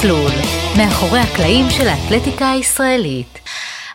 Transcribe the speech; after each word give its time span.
המסלול, 0.00 0.32
מאחורי 0.78 1.18
הקלעים 1.18 1.70
של 1.70 1.88
האתלטיקה 1.88 2.50
הישראלית. 2.50 3.38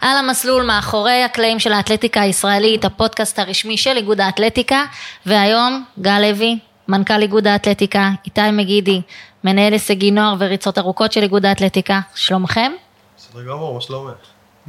על 0.01 0.17
המסלול 0.17 0.63
מאחורי 0.65 1.23
הקלעים 1.23 1.59
של 1.59 1.73
האתלטיקה 1.73 2.21
הישראלית, 2.21 2.85
הפודקאסט 2.85 3.39
הרשמי 3.39 3.77
של 3.77 3.97
איגוד 3.97 4.21
האתלטיקה, 4.21 4.85
והיום 5.25 5.83
גל 5.99 6.19
לוי, 6.19 6.59
מנכ"ל 6.87 7.21
איגוד 7.21 7.47
האתלטיקה, 7.47 8.09
איתי 8.25 8.51
מגידי, 8.51 9.01
מנהל 9.43 9.73
הישגי 9.73 10.11
נוער 10.11 10.35
וריצות 10.39 10.77
ארוכות 10.77 11.11
של 11.11 11.23
איגוד 11.23 11.45
האתלטיקה, 11.45 11.99
שלומכם? 12.15 12.71
בסדר 13.17 13.43
גמור, 13.43 13.75
מה 13.75 13.81
שלומך? 13.81 14.13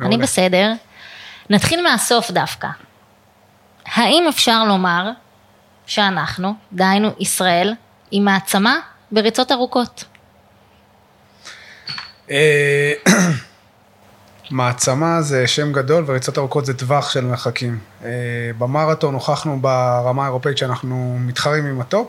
אני 0.00 0.18
בסדר. 0.18 0.72
נתחיל 1.50 1.82
מהסוף 1.82 2.30
דווקא. 2.30 2.68
האם 3.86 4.24
אפשר 4.28 4.64
לומר 4.64 5.10
שאנחנו, 5.86 6.54
דהיינו 6.72 7.08
ישראל, 7.18 7.74
היא 8.10 8.20
מעצמה 8.20 8.76
בריצות 9.12 9.52
ארוכות? 9.52 10.04
אה, 12.30 12.92
מעצמה 14.50 15.22
זה 15.22 15.46
שם 15.46 15.72
גדול 15.72 16.04
וריצות 16.06 16.38
ארוכות 16.38 16.66
זה 16.66 16.74
טווח 16.74 17.10
של 17.10 17.24
מרחקים. 17.24 17.78
אה, 18.04 18.10
במרתון 18.58 19.14
הוכחנו 19.14 19.60
ברמה 19.60 20.22
האירופאית 20.22 20.58
שאנחנו 20.58 21.16
מתחרים 21.20 21.66
עם 21.66 21.80
ה 21.80 21.86
top. 21.86 22.08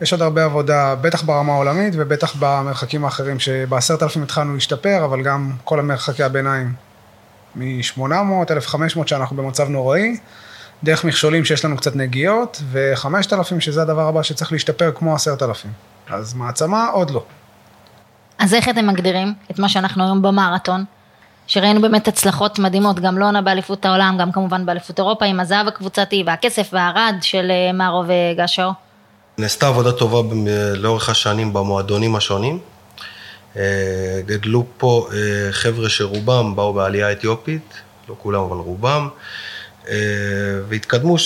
יש 0.00 0.12
עוד 0.12 0.22
הרבה 0.22 0.44
עבודה, 0.44 0.94
בטח 1.00 1.22
ברמה 1.22 1.52
העולמית 1.52 1.94
ובטח 1.96 2.34
במרחקים 2.38 3.04
האחרים, 3.04 3.38
שבעשרת 3.38 4.02
אלפים 4.02 4.22
התחלנו 4.22 4.54
להשתפר, 4.54 5.04
אבל 5.04 5.22
גם 5.22 5.52
כל 5.64 5.78
המרחקי 5.78 6.22
הביניים, 6.22 6.72
מ-800, 7.56 8.02
1,500 8.50 9.08
שאנחנו 9.08 9.36
במצב 9.36 9.68
נוראי, 9.68 10.16
דרך 10.84 11.04
מכשולים 11.04 11.44
שיש 11.44 11.64
לנו 11.64 11.76
קצת 11.76 11.96
נגיעות, 11.96 12.62
ו-5,000 12.70 13.60
שזה 13.60 13.82
הדבר 13.82 14.08
הבא 14.08 14.22
שצריך 14.22 14.52
להשתפר 14.52 14.92
כמו 14.94 15.14
10,000. 15.14 15.70
אז 16.08 16.34
מעצמה 16.34 16.86
עוד 16.86 17.10
לא. 17.10 17.24
אז 18.44 18.54
איך 18.54 18.68
אתם 18.68 18.86
מגדירים 18.86 19.34
את 19.50 19.58
מה 19.58 19.68
שאנחנו 19.68 20.04
היום 20.04 20.22
במרתון? 20.22 20.84
שראינו 21.46 21.82
באמת 21.82 22.08
הצלחות 22.08 22.58
מדהימות, 22.58 23.00
גם 23.00 23.18
לונה 23.18 23.42
באליפות 23.42 23.84
העולם, 23.86 24.16
גם 24.20 24.32
כמובן 24.32 24.66
באליפות 24.66 24.98
אירופה 24.98 25.24
עם 25.24 25.40
הזהב 25.40 25.68
הקבוצתי 25.68 26.22
והכסף 26.26 26.70
והרד 26.72 27.14
של 27.22 27.50
אה, 27.50 27.72
מארו 27.72 28.04
וגשאו. 28.08 28.70
נעשתה 29.38 29.68
עבודה 29.68 29.92
טובה 29.92 30.18
לאורך 30.74 31.08
השנים 31.08 31.52
במועדונים 31.52 32.16
השונים. 32.16 32.58
אה, 33.56 34.20
גדלו 34.26 34.64
פה 34.78 35.08
אה, 35.12 35.52
חבר'ה 35.52 35.88
שרובם 35.88 36.56
באו 36.56 36.72
בעלייה 36.72 37.12
אתיופית, 37.12 37.74
לא 38.08 38.14
כולם 38.18 38.40
אבל 38.40 38.56
רובם, 38.56 39.08
והתקדמו 40.68 41.16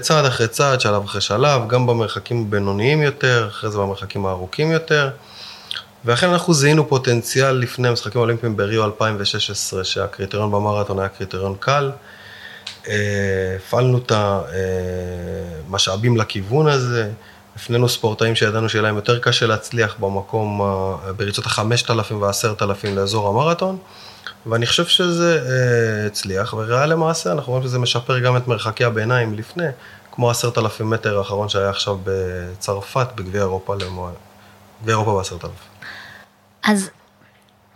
צעד 0.00 0.24
אחרי 0.24 0.48
צעד, 0.48 0.80
שלב 0.80 1.04
אחרי 1.04 1.20
שלב, 1.20 1.68
גם 1.68 1.86
במרחקים 1.86 2.44
הבינוניים 2.46 3.02
יותר, 3.02 3.48
אחרי 3.48 3.70
זה 3.70 3.78
במרחקים 3.78 4.26
הארוכים 4.26 4.72
יותר. 4.72 5.10
ואכן 6.04 6.28
אנחנו 6.28 6.54
זיהינו 6.54 6.88
פוטנציאל 6.88 7.52
לפני 7.52 7.88
המשחקים 7.88 8.20
האולימפיים 8.20 8.56
בריו 8.56 8.84
2016, 8.84 9.84
שהקריטריון 9.84 10.50
במרתון 10.50 10.98
היה 10.98 11.08
קריטריון 11.08 11.54
קל. 11.60 11.90
אה, 12.88 13.56
הפעלנו 13.56 13.98
את 13.98 14.12
המשאבים 15.68 16.16
לכיוון 16.16 16.68
הזה, 16.68 17.10
הפנינו 17.56 17.88
ספורטאים 17.88 18.34
שידענו 18.34 18.68
שיהיה 18.68 18.82
להם 18.82 18.96
יותר 18.96 19.18
קשה 19.18 19.46
להצליח 19.46 19.96
במקום, 19.98 20.60
בריצות 21.16 21.46
החמשת 21.46 21.90
אלפים 21.90 22.22
ועשרת 22.22 22.62
אלפים 22.62 22.96
לאזור 22.96 23.28
המרתון, 23.28 23.78
ואני 24.46 24.66
חושב 24.66 24.86
שזה 24.86 25.42
אה, 25.48 26.06
הצליח, 26.06 26.54
וריאה 26.54 26.86
למעשה 26.86 27.32
אנחנו 27.32 27.52
רואים 27.52 27.66
שזה 27.66 27.78
משפר 27.78 28.18
גם 28.18 28.36
את 28.36 28.48
מרחקי 28.48 28.84
הביניים 28.84 29.34
לפני, 29.34 29.66
כמו 30.12 30.30
עשרת 30.30 30.58
אלפים 30.58 30.90
מטר 30.90 31.18
האחרון 31.18 31.48
שהיה 31.48 31.70
עכשיו 31.70 31.98
בצרפת, 32.04 33.06
בגביע 33.14 33.40
אירופה, 33.40 33.74
גביע 34.82 34.94
אירופה 34.94 35.16
בעשרת 35.16 35.44
אלפים. 35.44 35.67
אז 36.68 36.90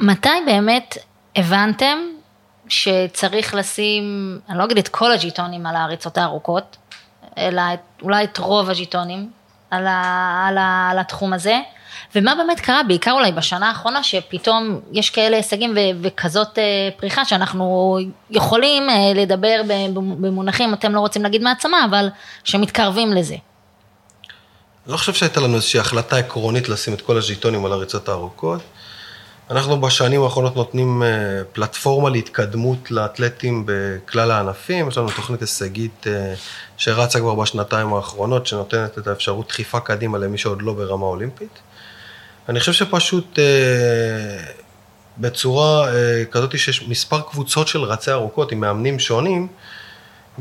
מתי 0.00 0.28
באמת 0.46 0.96
הבנתם 1.36 1.98
שצריך 2.68 3.54
לשים, 3.54 4.38
אני 4.48 4.58
לא 4.58 4.64
אגיד 4.64 4.78
את 4.78 4.88
כל 4.88 5.12
הג'יטונים 5.12 5.66
על 5.66 5.76
העריצות 5.76 6.19
הארוכות, 6.19 6.76
אלא 7.38 7.62
אולי 8.02 8.25
את 8.25 8.38
רוב 8.38 8.70
הג'יטונים 8.70 9.31
על, 9.70 9.86
ה, 9.86 10.44
על, 10.48 10.58
ה, 10.58 10.88
על 10.91 10.98
התחום 10.98 11.32
הזה, 11.32 11.60
ומה 12.14 12.34
באמת 12.34 12.60
קרה, 12.60 12.82
בעיקר 12.82 13.12
אולי 13.12 13.32
בשנה 13.32 13.69
האחרונה, 13.69 14.02
שפתאום 14.02 14.81
יש 14.92 15.10
כאלה 15.10 15.36
הישגים 15.36 15.72
ו, 15.76 15.78
וכזאת 16.02 16.58
אה, 16.58 16.88
פריחה 16.97 17.25
שאנחנו 17.25 17.98
יכולים 18.31 18.91
אה, 18.91 19.12
לדבר 19.14 19.62
במונחים, 19.97 20.75
אתם 20.75 20.94
לא 20.94 21.00
רוצים 21.00 21.22
להגיד 21.22 21.42
מעצמה, 21.42 21.84
אבל 21.84 22.08
שמתקרבים 22.44 23.12
לזה. 23.12 23.36
לא 24.87 24.97
חושב 24.97 25.15
שהייתה 25.15 25.41
לנו 25.41 25.54
איזושהי 25.54 25.81
החלטה 25.81 26.16
עקרונית 26.16 26.69
לשים 26.69 26.94
את 26.94 27.00
כל 27.00 27.16
הז'יטונים 27.16 27.65
על 27.65 27.72
הריצות 27.72 28.09
הארוכות. 28.09 28.60
אנחנו 29.50 29.81
בשנים 29.81 30.22
האחרונות 30.22 30.56
נותנים 30.56 31.03
אה, 31.03 31.09
פלטפורמה 31.53 32.10
להתקדמות 32.10 32.91
לאתלטים 32.91 33.66
בכלל 33.66 34.31
הענפים, 34.31 34.88
יש 34.88 34.98
לנו 34.98 35.10
תוכנית 35.10 35.41
הישגית 35.41 36.06
אה, 36.06 36.34
שרצה 36.76 37.20
כבר 37.20 37.34
בשנתיים 37.34 37.93
האחרונות, 37.94 38.47
שנותנת 38.47 38.98
את 38.98 39.06
האפשרות 39.06 39.48
דחיפה 39.48 39.81
קדימה 39.81 40.19
למי 40.19 40.38
שעוד 40.38 40.62
לא 40.62 40.72
ברמה 40.72 41.06
אולימפית. 41.06 41.59
אני 42.49 42.60
חושב 42.60 42.72
שפשוט 42.72 43.38
אה, 43.38 44.44
בצורה 45.19 45.88
כזאת 46.31 46.59
שיש 46.59 46.88
מספר 46.88 47.20
קבוצות 47.20 47.69
של 47.69 47.82
רצי 47.82 48.12
ארוכות 48.12 48.53
עם 48.53 48.60
מאמנים 48.60 48.99
שונים, 48.99 49.49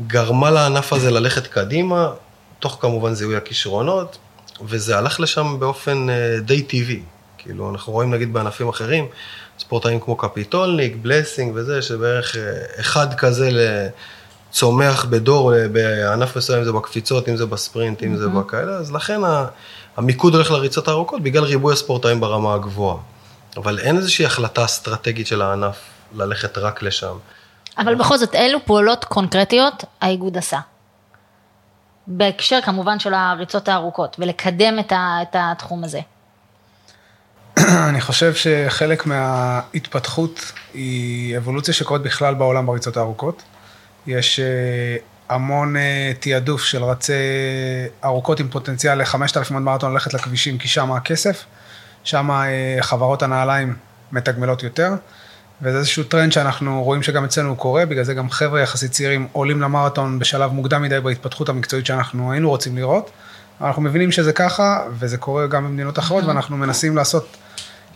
גרמה 0.06 0.50
לענף 0.50 0.92
הזה 0.92 1.10
ללכת 1.10 1.46
קדימה, 1.46 2.10
תוך 2.58 2.78
כמובן 2.80 3.14
זיהוי 3.14 3.36
הכישרונות, 3.36 4.18
וזה 4.64 4.98
הלך 4.98 5.20
לשם 5.20 5.56
באופן 5.58 6.06
די 6.44 6.62
טבעי. 6.62 7.02
כאילו, 7.38 7.70
אנחנו 7.70 7.92
רואים 7.92 8.10
נגיד 8.10 8.32
בענפים 8.32 8.68
אחרים, 8.68 9.06
ספורטאים 9.58 10.00
כמו 10.00 10.16
קפיטולניק, 10.16 10.96
בלסינג 11.02 11.52
וזה, 11.54 11.82
שבערך 11.82 12.36
אה, 12.36 12.42
אחד 12.80 13.14
כזה 13.14 13.50
צומח 14.50 15.04
בדור, 15.04 15.54
אה, 15.54 15.68
בענף 15.68 16.36
מסוים, 16.36 16.58
אם 16.58 16.64
זה 16.64 16.72
בקפיצות, 16.72 17.28
אם 17.28 17.36
זה 17.36 17.46
בספרינט, 17.46 18.02
אם 18.02 18.16
זה 18.16 18.26
mm-hmm. 18.26 18.28
בכאלה, 18.28 18.72
אז 18.72 18.92
לכן 18.92 19.20
המיקוד 19.96 20.34
הולך 20.34 20.50
לריצות 20.50 20.88
הארוכות, 20.88 21.22
בגלל 21.22 21.44
ריבוי 21.44 21.72
הספורטאים 21.72 22.20
ברמה 22.20 22.54
הגבוהה. 22.54 22.96
אבל 23.56 23.78
אין 23.78 23.96
איזושהי 23.96 24.24
החלטה 24.24 24.64
אסטרטגית 24.64 25.26
של 25.26 25.42
הענף 25.42 25.76
ללכת 26.14 26.58
רק 26.58 26.82
לשם. 26.82 27.16
אבל 27.78 27.94
בכל 27.94 28.18
זאת, 28.18 28.34
אילו 28.34 28.58
פעולות 28.64 29.04
קונקרטיות 29.04 29.84
האיגוד 30.00 30.38
עשה? 30.38 30.58
בהקשר 32.06 32.58
כמובן 32.64 32.98
של 32.98 33.14
הריצות 33.14 33.68
הארוכות, 33.68 34.16
ולקדם 34.18 34.78
את 34.88 35.34
התחום 35.34 35.84
הזה. 35.84 36.00
אני 37.88 38.00
חושב 38.00 38.34
שחלק 38.34 39.06
מההתפתחות 39.06 40.52
היא 40.74 41.36
אבולוציה 41.36 41.74
שקורית 41.74 42.02
בכלל 42.02 42.34
בעולם 42.34 42.66
בריצות 42.66 42.96
הארוכות. 42.96 43.42
יש 44.06 44.40
אה, 44.40 44.96
המון 45.28 45.76
אה, 45.76 46.12
תעדוף 46.20 46.62
של 46.62 46.84
רצי 46.84 47.12
ארוכות 48.04 48.40
עם 48.40 48.48
פוטנציאל 48.48 49.00
לחמשת 49.00 49.36
אלפים 49.36 49.56
עד 49.56 49.62
מרתון 49.62 49.92
ללכת 49.92 50.14
לכבישים, 50.14 50.58
כי 50.58 50.68
שם 50.68 50.92
הכסף, 50.92 51.44
שם 52.04 52.30
אה, 52.30 52.76
חברות 52.80 53.22
הנעליים 53.22 53.76
מתגמלות 54.12 54.62
יותר, 54.62 54.90
וזה 55.62 55.78
איזשהו 55.78 56.04
טרנד 56.04 56.32
שאנחנו 56.32 56.82
רואים 56.84 57.02
שגם 57.02 57.24
אצלנו 57.24 57.48
הוא 57.48 57.56
קורה, 57.56 57.86
בגלל 57.86 58.04
זה 58.04 58.14
גם 58.14 58.30
חבר'ה 58.30 58.60
יחסית 58.60 58.90
צעירים 58.90 59.28
עולים 59.32 59.60
למרתון 59.60 60.18
בשלב 60.18 60.52
מוקדם 60.52 60.82
מדי 60.82 61.00
בהתפתחות 61.00 61.48
המקצועית 61.48 61.86
שאנחנו 61.86 62.32
היינו 62.32 62.48
רוצים 62.48 62.76
לראות. 62.76 63.10
אנחנו 63.60 63.82
מבינים 63.82 64.12
שזה 64.12 64.32
ככה, 64.32 64.82
וזה 64.98 65.18
קורה 65.18 65.46
גם 65.46 65.64
במדינות 65.64 65.98
אחרות, 65.98 66.24
ואנחנו 66.24 66.56
מנסים 66.56 66.96
לעשות 66.96 67.36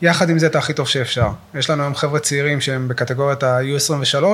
יחד 0.02 0.30
עם 0.30 0.38
זה 0.38 0.46
את 0.46 0.56
הכי 0.56 0.72
טוב 0.72 0.88
שאפשר. 0.88 1.28
יש 1.54 1.70
לנו 1.70 1.82
היום 1.82 1.94
חבר'ה 1.94 2.20
צעירים 2.20 2.60
שהם 2.60 2.88
בקטגוריית 2.88 3.42
ה-U23, 3.42 4.24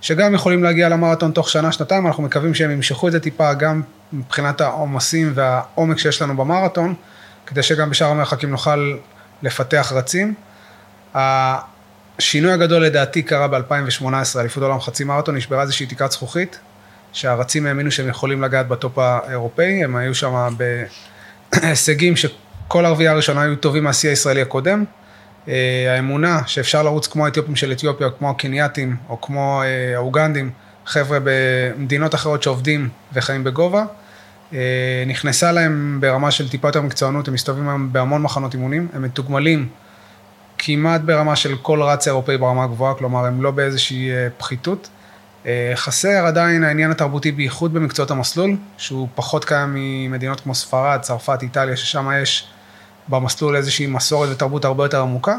שגם 0.00 0.34
יכולים 0.34 0.64
להגיע 0.64 0.88
למרתון 0.88 1.32
תוך 1.32 1.50
שנה, 1.50 1.72
שנתיים, 1.72 2.06
אנחנו 2.06 2.22
מקווים 2.22 2.54
שהם 2.54 2.70
ימשכו 2.70 3.08
את 3.08 3.12
זה 3.12 3.20
טיפה 3.20 3.54
גם 3.54 3.82
מבחינת 4.12 4.60
העומסים 4.60 5.32
והעומק 5.34 5.98
שיש 5.98 6.22
לנו 6.22 6.36
במרתון, 6.36 6.94
כדי 7.46 7.62
שגם 7.62 7.90
בשאר 7.90 8.08
המרחקים 8.08 8.50
נוכל 8.50 8.94
לפתח 9.42 9.92
רצים. 9.94 10.34
השינוי 12.18 12.52
הגדול 12.52 12.82
לדעתי 12.82 13.22
קרה 13.22 13.48
ב-2018, 13.48 14.04
אליפות 14.40 14.62
העולם 14.62 14.80
חצי 14.80 15.04
מרתון, 15.04 15.36
נשברה 15.36 15.62
איזושהי 15.62 15.86
תקרת 15.86 16.12
זכוכית, 16.12 16.58
שהרצים 17.12 17.66
האמינו 17.66 17.90
שהם 17.90 18.08
יכולים 18.08 18.42
לגעת 18.42 18.68
בטופ 18.68 18.98
האירופאי, 18.98 19.84
הם 19.84 19.96
היו 19.96 20.14
שם 20.14 20.54
בהישגים 21.52 22.16
ש... 22.16 22.26
כל 22.68 22.86
הרביעייה 22.86 23.12
הראשונה 23.12 23.42
היו 23.42 23.56
טובים 23.56 23.84
מהשיא 23.84 24.10
הישראלי 24.10 24.42
הקודם. 24.42 24.84
אה, 25.48 25.94
האמונה 25.94 26.40
שאפשר 26.46 26.82
לרוץ 26.82 27.06
כמו 27.06 27.24
האתיופים 27.24 27.56
של 27.56 27.72
אתיופיה, 27.72 28.06
או 28.06 28.12
כמו 28.18 28.30
הקנייתים, 28.30 28.96
או 29.08 29.20
כמו 29.20 29.62
אה, 29.62 29.96
האוגנדים, 29.96 30.50
חבר'ה 30.86 31.18
במדינות 31.24 32.14
אחרות 32.14 32.42
שעובדים 32.42 32.88
וחיים 33.12 33.44
בגובה, 33.44 33.84
אה, 34.52 35.04
נכנסה 35.06 35.52
להם 35.52 35.98
ברמה 36.00 36.30
של 36.30 36.48
טיפה 36.48 36.68
יותר 36.68 36.80
מקצוענות, 36.80 37.28
הם 37.28 37.34
מסתובבים 37.34 37.68
היום 37.68 37.92
בהמון 37.92 38.22
מחנות 38.22 38.54
אימונים, 38.54 38.88
הם 38.94 39.02
מתוגמלים 39.02 39.68
כמעט 40.58 41.00
ברמה 41.00 41.36
של 41.36 41.56
כל 41.62 41.82
רץ 41.82 42.06
אירופאי 42.06 42.38
ברמה 42.38 42.64
הגבוהה, 42.64 42.94
כלומר 42.94 43.24
הם 43.24 43.42
לא 43.42 43.50
באיזושהי 43.50 44.10
פחיתות. 44.38 44.88
חסר 45.74 46.26
עדיין 46.26 46.64
העניין 46.64 46.90
התרבותי 46.90 47.32
בייחוד 47.32 47.74
במקצועות 47.74 48.10
המסלול, 48.10 48.56
שהוא 48.76 49.08
פחות 49.14 49.44
קיים 49.44 49.72
ממדינות 49.74 50.40
כמו 50.40 50.54
ספרד, 50.54 51.00
צרפת, 51.00 51.38
איטליה, 51.42 51.76
ששם 51.76 52.10
יש 52.22 52.48
במסלול 53.08 53.56
איזושהי 53.56 53.86
מסורת 53.86 54.28
ותרבות 54.32 54.64
הרבה 54.64 54.84
יותר 54.84 55.00
עמוקה. 55.00 55.36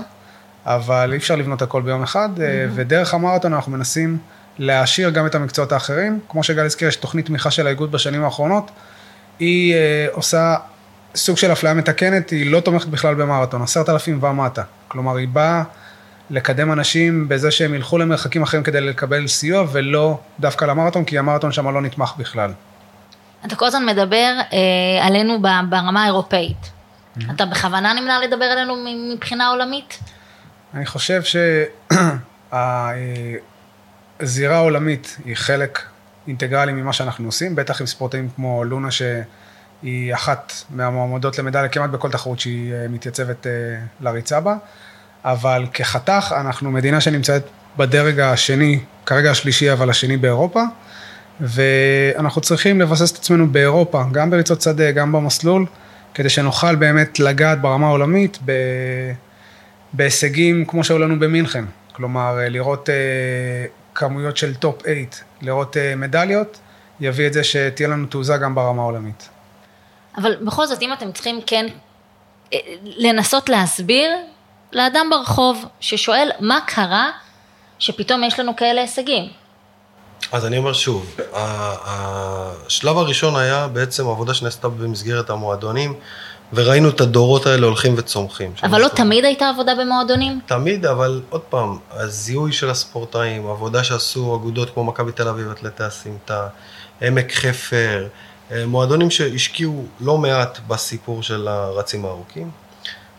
אבל 0.65 1.09
אי 1.11 1.17
אפשר 1.17 1.35
לבנות 1.35 1.61
הכל 1.61 1.81
ביום 1.81 2.03
אחד, 2.03 2.29
mm-hmm. 2.35 2.41
ודרך 2.75 3.13
המרתון 3.13 3.53
אנחנו 3.53 3.71
מנסים 3.71 4.17
להעשיר 4.57 5.09
גם 5.09 5.25
את 5.25 5.35
המקצועות 5.35 5.71
האחרים. 5.71 6.19
כמו 6.29 6.43
שגל 6.43 6.65
הזכיר, 6.65 6.87
יש 6.87 6.95
תוכנית 6.95 7.25
תמיכה 7.25 7.51
של 7.51 7.67
האיגוד 7.67 7.91
בשנים 7.91 8.23
האחרונות, 8.23 8.71
היא 9.39 9.75
עושה 10.11 10.55
סוג 11.15 11.37
של 11.37 11.51
אפליה 11.51 11.73
מתקנת, 11.73 12.29
היא 12.29 12.51
לא 12.51 12.59
תומכת 12.59 12.87
בכלל 12.87 13.15
במרתון, 13.15 13.61
עשרת 13.61 13.89
אלפים 13.89 14.23
ומטה. 14.23 14.63
כלומר, 14.87 15.15
היא 15.15 15.27
באה 15.27 15.63
לקדם 16.29 16.71
אנשים 16.71 17.27
בזה 17.27 17.51
שהם 17.51 17.73
ילכו 17.73 17.97
למרחקים 17.97 18.43
אחרים 18.43 18.63
כדי 18.63 18.81
לקבל 18.81 19.27
סיוע, 19.27 19.65
ולא 19.71 20.19
דווקא 20.39 20.65
למרתון, 20.65 21.05
כי 21.05 21.19
המרתון 21.19 21.51
שם 21.51 21.73
לא 21.73 21.81
נתמך 21.81 22.13
בכלל. 22.17 22.51
אתה 23.45 23.55
כל 23.55 23.65
הזמן 23.65 23.85
מדבר 23.85 24.33
אה, 24.53 25.05
עלינו 25.05 25.41
ברמה 25.41 26.03
האירופאית. 26.03 26.57
Mm-hmm. 26.61 27.31
אתה 27.35 27.45
בכוונה 27.45 27.93
נמנע 27.93 28.19
לדבר 28.19 28.45
עלינו 28.45 28.75
מבחינה 29.13 29.47
עולמית? 29.47 29.99
אני 30.73 30.85
חושב 30.85 31.21
שהזירה 32.51 34.55
העולמית 34.59 35.17
היא 35.25 35.35
חלק 35.35 35.81
אינטגרלי 36.27 36.71
ממה 36.71 36.93
שאנחנו 36.93 37.25
עושים, 37.25 37.55
בטח 37.55 37.81
עם 37.81 37.87
ספורטאים 37.87 38.29
כמו 38.35 38.63
לונה 38.63 38.91
שהיא 39.81 40.13
אחת 40.13 40.53
מהמועמדות 40.69 41.39
למדליה 41.39 41.67
כמעט 41.67 41.89
בכל 41.89 42.11
תחרות 42.11 42.39
שהיא 42.39 42.73
אה, 42.73 42.87
מתייצבת 42.89 43.47
אה, 43.47 43.51
לריצה 44.01 44.39
בה, 44.39 44.55
אבל 45.25 45.65
כחתך 45.73 46.35
אנחנו 46.37 46.71
מדינה 46.71 47.01
שנמצאת 47.01 47.43
בדרג 47.77 48.19
השני, 48.19 48.79
כרגע 49.05 49.31
השלישי 49.31 49.71
אבל 49.71 49.89
השני 49.89 50.17
באירופה, 50.17 50.63
ואנחנו 51.41 52.41
צריכים 52.41 52.81
לבסס 52.81 53.11
את 53.11 53.17
עצמנו 53.17 53.47
באירופה, 53.47 54.03
גם 54.11 54.29
בריצות 54.29 54.61
שדה, 54.61 54.91
גם 54.91 55.11
במסלול, 55.11 55.65
כדי 56.13 56.29
שנוכל 56.29 56.75
באמת 56.75 57.19
לגעת 57.19 57.61
ברמה 57.61 57.87
העולמית 57.87 58.37
ב... 58.45 58.51
בהישגים 59.93 60.65
כמו 60.65 60.83
שהיו 60.83 60.99
לנו 60.99 61.19
במינכן. 61.19 61.65
כלומר, 61.93 62.39
אה, 62.39 62.49
לראות 62.49 62.89
כמויות 63.95 64.37
של 64.37 64.55
top 64.55 64.81
8, 64.81 64.99
לראות 65.41 65.77
מדליות, 65.97 66.59
יביא 66.99 67.27
את 67.27 67.33
זה 67.33 67.43
שתהיה 67.43 67.89
לנו 67.89 68.05
תעוזה 68.05 68.37
גם 68.37 68.55
ברמה 68.55 68.81
העולמית. 68.81 69.29
אבל 70.17 70.35
בכל 70.35 70.65
זאת, 70.65 70.81
אם 70.81 70.93
אתם 70.93 71.11
צריכים 71.11 71.39
כן 71.45 71.65
לנסות 72.83 73.49
להסביר 73.49 74.11
לאדם 74.73 75.07
ברחוב 75.11 75.65
ששואל 75.79 76.29
מה 76.39 76.59
קרה 76.67 77.11
שפתאום 77.79 78.23
יש 78.23 78.39
לנו 78.39 78.55
כאלה 78.55 78.81
הישגים. 78.81 79.29
אז 80.31 80.45
אני 80.45 80.57
אומר 80.57 80.73
שוב, 80.73 81.17
השלב 81.85 82.97
הראשון 82.97 83.35
היה 83.35 83.67
בעצם 83.67 84.07
עבודה 84.07 84.33
שנעשתה 84.33 84.69
במסגרת 84.69 85.29
המועדונים, 85.29 85.93
וראינו 86.53 86.89
את 86.89 87.01
הדורות 87.01 87.45
האלה 87.45 87.65
הולכים 87.65 87.93
וצומחים. 87.97 88.51
אבל 88.63 88.81
לא 88.81 88.87
תמיד 88.87 89.25
הייתה 89.25 89.49
עבודה 89.49 89.75
במועדונים? 89.75 90.39
תמיד, 90.45 90.85
אבל 90.85 91.21
עוד 91.29 91.41
פעם, 91.41 91.77
הזיהוי 91.91 92.51
של 92.51 92.69
הספורטאים, 92.69 93.47
עבודה 93.47 93.83
שעשו 93.83 94.35
אגודות 94.35 94.69
כמו 94.73 94.83
מכבי 94.83 95.11
תל 95.11 95.27
אביב, 95.27 95.51
אתלטי 95.51 95.83
הסמטה, 95.83 96.47
עמק 97.01 97.31
חפר, 97.31 98.03
אה, 98.03 98.07
מועדונים 98.51 99.11
שהשקיעו 99.11 99.85
לא 99.99 100.17
מעט 100.17 100.59
בסיפור 100.67 101.23
של 101.23 101.47
הרצים 101.47 102.05
הארוכים. 102.05 102.51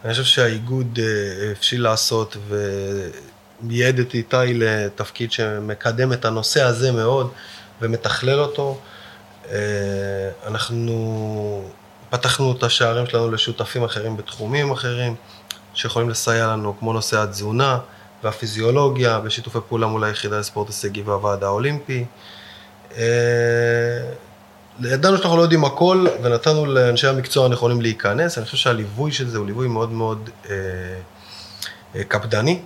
אני 0.04 0.12
חושב 0.12 0.24
שהאיגוד 0.24 0.98
אה, 1.02 1.50
הבשיל 1.50 1.82
לעשות 1.82 2.36
מייעד 3.60 3.98
את 3.98 4.14
איתי 4.14 4.36
לתפקיד 4.54 5.32
שמקדם 5.32 6.12
את 6.12 6.24
הנושא 6.24 6.62
הזה 6.62 6.92
מאוד 6.92 7.30
ומתכלל 7.80 8.40
אותו. 8.40 8.78
אה, 9.50 9.56
אנחנו 10.46 11.70
פתחנו 12.10 12.52
את 12.52 12.62
השערים 12.62 13.06
שלנו 13.06 13.30
לשותפים 13.30 13.84
אחרים 13.84 14.16
בתחומים 14.16 14.70
אחרים, 14.70 15.14
שיכולים 15.74 16.10
לסייע 16.10 16.46
לנו, 16.46 16.78
כמו 16.78 16.92
נושא 16.92 17.22
התזונה 17.22 17.78
והפיזיולוגיה, 18.24 19.20
בשיתופי 19.20 19.58
פעולה 19.68 19.86
מול 19.86 20.04
היחידה 20.04 20.38
לספורט 20.38 20.68
הישגי 20.68 21.02
והוועד 21.02 21.44
האולימפי. 21.44 22.04
ידענו 24.82 25.16
שאנחנו 25.16 25.36
לא 25.36 25.42
יודעים 25.42 25.64
הכל, 25.64 26.06
ונתנו 26.22 26.66
לאנשי 26.66 27.06
המקצוע 27.06 27.44
הנכונים 27.44 27.80
להיכנס. 27.80 28.38
אני 28.38 28.44
חושב 28.44 28.56
שהליווי 28.56 29.12
של 29.12 29.28
זה 29.28 29.38
הוא 29.38 29.46
ליווי 29.46 29.68
מאוד 29.68 29.92
מאוד 29.92 30.30
אה, 30.50 30.54
אה, 31.94 32.04
קפדני. 32.04 32.60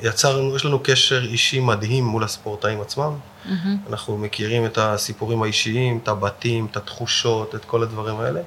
יצרנו, 0.00 0.56
יש 0.56 0.64
לנו 0.64 0.80
קשר 0.82 1.24
אישי 1.24 1.60
מדהים 1.60 2.04
מול 2.04 2.24
הספורטאים 2.24 2.80
עצמם. 2.80 3.12
Mm-hmm. 3.12 3.50
אנחנו 3.90 4.18
מכירים 4.18 4.66
את 4.66 4.78
הסיפורים 4.78 5.42
האישיים, 5.42 5.98
את 6.02 6.08
הבתים, 6.08 6.66
את 6.70 6.76
התחושות, 6.76 7.54
את 7.54 7.64
כל 7.64 7.82
הדברים 7.82 8.20
האלה. 8.20 8.40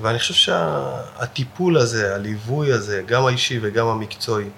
ואני 0.00 0.18
חושב 0.18 0.34
שהטיפול 0.34 1.76
הזה, 1.76 2.14
הליווי 2.14 2.72
הזה, 2.72 3.02
גם 3.06 3.26
האישי 3.26 3.58
וגם 3.62 3.86
המקצועי, 3.86 4.48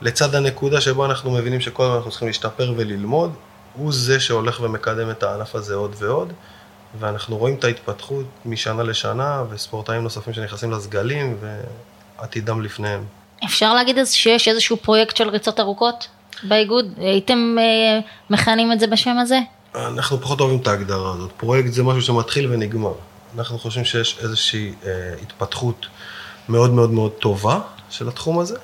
לצד 0.00 0.34
הנקודה 0.34 0.80
שבה 0.80 1.06
אנחנו 1.06 1.30
מבינים 1.30 1.60
שכל 1.60 1.82
הזמן 1.82 1.96
אנחנו 1.96 2.10
צריכים 2.10 2.28
להשתפר 2.28 2.74
וללמוד, 2.76 3.34
הוא 3.74 3.92
זה 3.92 4.20
שהולך 4.20 4.60
ומקדם 4.60 5.10
את 5.10 5.22
הענף 5.22 5.54
הזה 5.54 5.74
עוד 5.74 5.94
ועוד. 5.98 6.32
ואנחנו 6.98 7.36
רואים 7.36 7.54
את 7.54 7.64
ההתפתחות 7.64 8.26
משנה 8.44 8.82
לשנה, 8.82 9.42
וספורטאים 9.50 10.02
נוספים 10.02 10.32
שנכנסים 10.32 10.70
לסגלים, 10.70 11.36
ועתידם 12.18 12.62
לפניהם. 12.62 13.04
אפשר 13.44 13.74
להגיד 13.74 13.98
אז 13.98 14.12
שיש 14.12 14.48
איזשהו 14.48 14.76
פרויקט 14.76 15.16
של 15.16 15.28
ריצות 15.28 15.60
ארוכות 15.60 16.08
באיגוד? 16.42 16.86
הייתם 16.96 17.56
אה, 17.58 18.00
מכנים 18.30 18.72
את 18.72 18.80
זה 18.80 18.86
בשם 18.86 19.18
הזה? 19.18 19.38
אנחנו 19.74 20.20
פחות 20.20 20.40
אוהבים 20.40 20.58
את 20.58 20.66
ההגדרה 20.66 21.14
הזאת. 21.14 21.30
פרויקט 21.36 21.72
זה 21.72 21.82
משהו 21.82 22.02
שמתחיל 22.02 22.52
ונגמר. 22.52 22.92
אנחנו 23.38 23.58
חושבים 23.58 23.84
שיש 23.84 24.18
איזושהי 24.22 24.74
אה, 24.86 24.90
התפתחות 25.22 25.86
מאוד 26.48 26.70
מאוד 26.72 26.90
מאוד 26.90 27.12
טובה 27.12 27.60
של 27.90 28.08
התחום 28.08 28.38
הזה. 28.38 28.56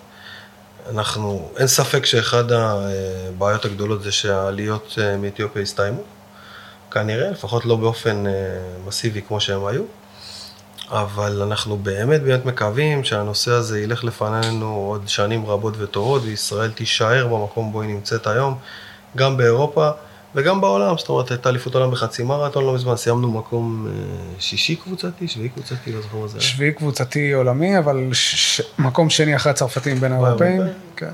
אנחנו, 0.91 1.51
אין 1.57 1.67
ספק 1.67 2.07
שאחד 2.07 2.45
הבעיות 2.53 3.65
הגדולות 3.65 4.03
זה 4.03 4.13
שהעליות 4.13 4.95
אה, 5.01 5.17
מאתיופיה 5.17 5.63
הסתיימו. 5.63 6.03
כנראה, 6.91 7.31
לפחות 7.31 7.65
לא 7.65 7.77
באופן 7.77 8.27
אה, 8.27 8.33
מסיבי 8.87 9.23
כמו 9.23 9.41
שהם 9.41 9.67
היו. 9.67 9.83
אבל 10.91 11.43
אנחנו 11.43 11.77
באמת 11.77 12.23
באמת 12.23 12.45
מקווים 12.45 13.05
שהנושא 13.05 13.51
הזה 13.51 13.81
ילך 13.81 14.05
לפנינו 14.05 14.75
עוד 14.75 15.09
שנים 15.09 15.47
רבות 15.47 15.75
וטובות, 15.79 16.23
וישראל 16.25 16.71
תישאר 16.71 17.27
במקום 17.27 17.73
בו 17.73 17.83
היא 17.83 17.91
נמצאת 17.91 18.27
היום, 18.27 18.59
גם 19.17 19.37
באירופה 19.37 19.91
וגם 20.35 20.61
בעולם. 20.61 20.99
זאת 20.99 21.09
אומרת, 21.09 21.31
הייתה 21.31 21.49
אליפות 21.49 21.75
עולם 21.75 21.91
בחצי 21.91 22.23
מרתון 22.23 22.65
לא 22.65 22.75
מזמן, 22.75 22.97
סיימנו 22.97 23.31
מקום 23.31 23.87
אה, 23.87 23.93
שישי 24.39 24.77
קבוצתי, 24.77 25.29
שביעי 25.29 25.49
קבוצתי, 25.49 25.93
לא 25.93 26.01
זוכר 26.01 26.17
מה 26.17 26.29
זה 26.29 26.39
היה. 26.39 26.47
שביעי 26.47 26.73
קבוצתי 26.73 27.33
עולמי, 27.33 27.79
אבל 27.79 28.09
ש... 28.13 28.61
מקום 28.79 29.11
שני 29.11 29.37
אחרי 29.37 29.51
הצרפתים 29.51 30.01
בין 30.01 30.13
האירופאים. 30.13 30.63
כן. 30.97 31.11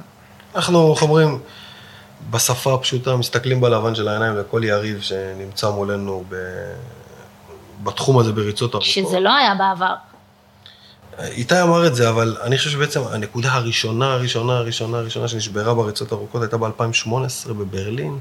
אנחנו, 0.55 0.93
איך 0.93 1.03
אומרים, 1.03 1.39
בשפה 2.31 2.75
הפשוטה 2.75 3.17
מסתכלים 3.17 3.61
בלבן 3.61 3.95
של 3.95 4.09
העיניים 4.09 4.37
לכל 4.37 4.65
יריב 4.65 5.01
שנמצא 5.01 5.71
מולנו 5.71 6.25
ב... 6.29 6.35
בתחום 7.83 8.19
הזה 8.19 8.33
בריצות 8.33 8.75
ארוכות. 8.75 8.91
שזה 8.91 9.21
לא 9.21 9.35
היה 9.37 9.55
בעבר. 9.55 9.95
איתי 11.21 11.63
אמר 11.63 11.87
את 11.87 11.95
זה, 11.95 12.09
אבל 12.09 12.37
אני 12.43 12.59
חושב 12.59 12.71
שבעצם 12.71 13.01
הנקודה 13.11 13.53
הראשונה, 13.53 14.13
הראשונה, 14.13 14.57
הראשונה, 14.57 14.99
הראשונה 14.99 15.29
שנשברה 15.29 15.75
בריצות 15.75 16.13
ארוכות 16.13 16.43
הייתה 16.43 16.57
ב-2018 16.57 17.53
בברלין, 17.53 18.19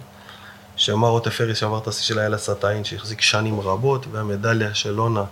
שאמר 0.75 1.07
רוטה 1.07 1.31
פריס 1.31 1.57
שעבר 1.57 1.77
את 1.77 1.87
השיא 1.87 2.03
של 2.03 2.19
איילה 2.19 2.37
סטאין, 2.37 2.83
שהחזיק 2.83 3.21
שנים 3.21 3.59
רבות, 3.59 4.05
והמדליה 4.11 4.73
של 4.73 4.91
לונה 4.91 5.23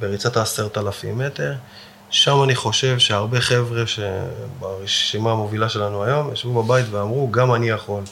בריצת 0.00 0.36
העשרת 0.36 0.78
אלפים 0.78 1.18
מטר. 1.18 1.54
שם 2.12 2.42
אני 2.42 2.54
חושב 2.54 2.98
שהרבה 2.98 3.40
חבר'ה 3.40 3.82
שברשימה 3.86 5.32
המובילה 5.32 5.68
שלנו 5.68 6.04
היום, 6.04 6.32
ישבו 6.32 6.62
בבית 6.62 6.86
ואמרו, 6.90 7.30
גם 7.30 7.54
אני 7.54 7.68
יכול. 7.68 8.02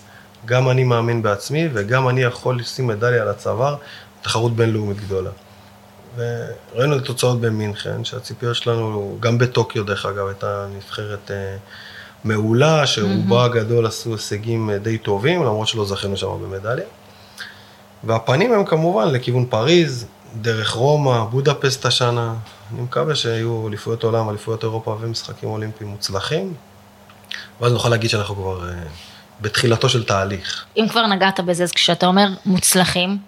גם 0.44 0.70
אני 0.70 0.84
מאמין 0.84 1.22
בעצמי, 1.22 1.68
וגם 1.72 2.08
אני 2.08 2.22
יכול 2.22 2.58
לשים 2.58 2.86
מדליה 2.86 3.22
על 3.22 3.28
הצוואר, 3.28 3.76
תחרות 4.22 4.56
בינלאומית 4.56 5.00
גדולה. 5.00 5.30
וראינו 6.16 6.96
את 6.96 7.02
התוצאות 7.02 7.40
במינכן, 7.40 8.04
שהציפיות 8.04 8.56
שלנו, 8.56 9.16
גם 9.20 9.38
בטוקיו 9.38 9.84
דרך 9.84 10.06
אגב, 10.06 10.26
הייתה 10.26 10.66
נבחרת 10.76 11.30
אה, 11.30 11.56
מעולה, 12.24 12.86
שרובה 12.86 13.44
הגדול 13.44 13.86
עשו 13.86 14.12
הישגים 14.12 14.70
אה, 14.70 14.78
די 14.78 14.98
טובים, 14.98 15.42
למרות 15.42 15.68
שלא 15.68 15.84
זכינו 15.84 16.16
שם 16.16 16.26
במדליה. 16.42 16.86
והפנים 18.04 18.52
הם 18.52 18.64
כמובן 18.64 19.08
לכיוון 19.08 19.46
פריז, 19.46 20.06
דרך 20.34 20.70
רומא, 20.70 21.24
בודפסט 21.24 21.86
השנה. 21.86 22.34
אני 22.72 22.80
מקווה 22.80 23.14
שיהיו 23.14 23.68
אליפויות 23.68 24.02
עולם, 24.02 24.28
אליפויות 24.28 24.62
אירופה 24.62 24.96
ומשחקים 25.00 25.48
אולימפיים 25.48 25.90
מוצלחים, 25.90 26.54
ואז 27.60 27.72
נוכל 27.72 27.88
להגיד 27.88 28.10
שאנחנו 28.10 28.34
כבר 28.34 28.60
uh, 28.60 28.72
בתחילתו 29.40 29.88
של 29.88 30.04
תהליך. 30.04 30.64
אם 30.76 30.86
כבר 30.90 31.06
נגעת 31.06 31.40
בזה, 31.40 31.62
אז 31.62 31.72
כשאתה 31.72 32.06
אומר 32.06 32.28
מוצלחים, 32.46 33.18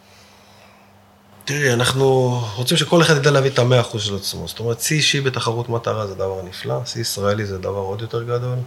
תראי, 1.44 1.72
אנחנו 1.72 2.40
רוצים 2.54 2.76
שכל 2.76 3.02
אחד 3.02 3.16
ידע 3.16 3.30
להביא 3.30 3.50
את 3.50 3.58
המאה 3.58 3.80
אחוז 3.80 4.02
של 4.02 4.16
עצמו. 4.16 4.48
זאת 4.48 4.58
אומרת, 4.58 4.80
שיא 4.80 4.96
אישי 4.96 5.20
בתחרות 5.20 5.68
מטרה 5.68 6.06
זה 6.06 6.14
דבר 6.14 6.42
נפלא, 6.42 6.84
שיא 6.84 7.00
ישראלי 7.00 7.46
זה 7.46 7.58
דבר 7.58 7.78
עוד 7.78 8.00
יותר 8.00 8.22
גדול. 8.22 8.58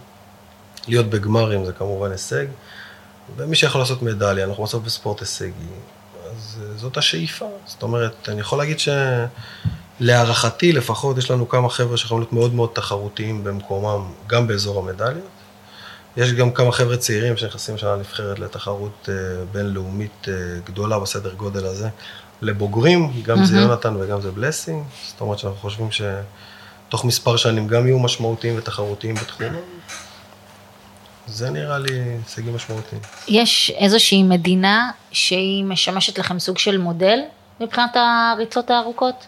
להיות 0.88 1.06
בגמרים 1.06 1.64
זה 1.64 1.72
כמובן 1.72 2.10
הישג. 2.10 2.46
ומי 3.36 3.56
שיכול 3.56 3.80
לעשות 3.80 4.02
מדליה, 4.02 4.44
אנחנו 4.44 4.64
בסוף 4.64 4.84
בספורט 4.84 5.20
הישגי, 5.20 5.46
אה, 5.48 5.95
זאת 6.76 6.96
השאיפה. 6.96 7.48
זאת 7.66 7.82
אומרת, 7.82 8.28
אני 8.28 8.40
יכול 8.40 8.58
להגיד 8.58 8.76
שלהערכתי 10.00 10.72
לפחות, 10.72 11.18
יש 11.18 11.30
לנו 11.30 11.48
כמה 11.48 11.68
חבר'ה 11.68 11.96
שיכולים 11.96 12.20
להיות 12.20 12.32
מאוד 12.32 12.54
מאוד 12.54 12.70
תחרותיים 12.72 13.44
במקומם, 13.44 14.12
גם 14.26 14.46
באזור 14.46 14.78
המדליות. 14.78 15.36
יש 16.16 16.32
גם 16.32 16.50
כמה 16.50 16.72
חבר'ה 16.72 16.96
צעירים 16.96 17.36
שנכנסים 17.36 17.78
שנה 17.78 17.96
נבחרת 17.96 18.38
לתחרות 18.38 19.08
אה, 19.08 19.14
בינלאומית 19.52 20.28
אה, 20.28 20.34
גדולה 20.64 20.98
בסדר 20.98 21.34
גודל 21.34 21.66
הזה, 21.66 21.88
לבוגרים, 22.42 23.22
גם 23.22 23.44
זה 23.44 23.56
יונתן 23.56 23.96
וגם 23.96 24.20
זה 24.20 24.30
בלסינג, 24.30 24.84
זאת 25.08 25.20
אומרת 25.20 25.38
שאנחנו 25.38 25.58
חושבים 25.58 25.88
שתוך 25.90 27.04
מספר 27.04 27.36
שנים 27.36 27.68
גם 27.68 27.86
יהיו 27.86 27.98
משמעותיים 27.98 28.54
ותחרותיים 28.58 29.14
בתחום. 29.14 29.46
זה 31.26 31.50
נראה 31.50 31.78
לי 31.78 31.92
הישגים 31.92 32.54
משמעותיים. 32.54 33.02
יש 33.28 33.72
איזושהי 33.76 34.22
מדינה 34.22 34.90
שהיא 35.12 35.64
משמשת 35.64 36.18
לכם 36.18 36.38
סוג 36.38 36.58
של 36.58 36.78
מודל 36.78 37.18
מבחינת 37.60 37.96
הריצות 37.96 38.70
הארוכות? 38.70 39.26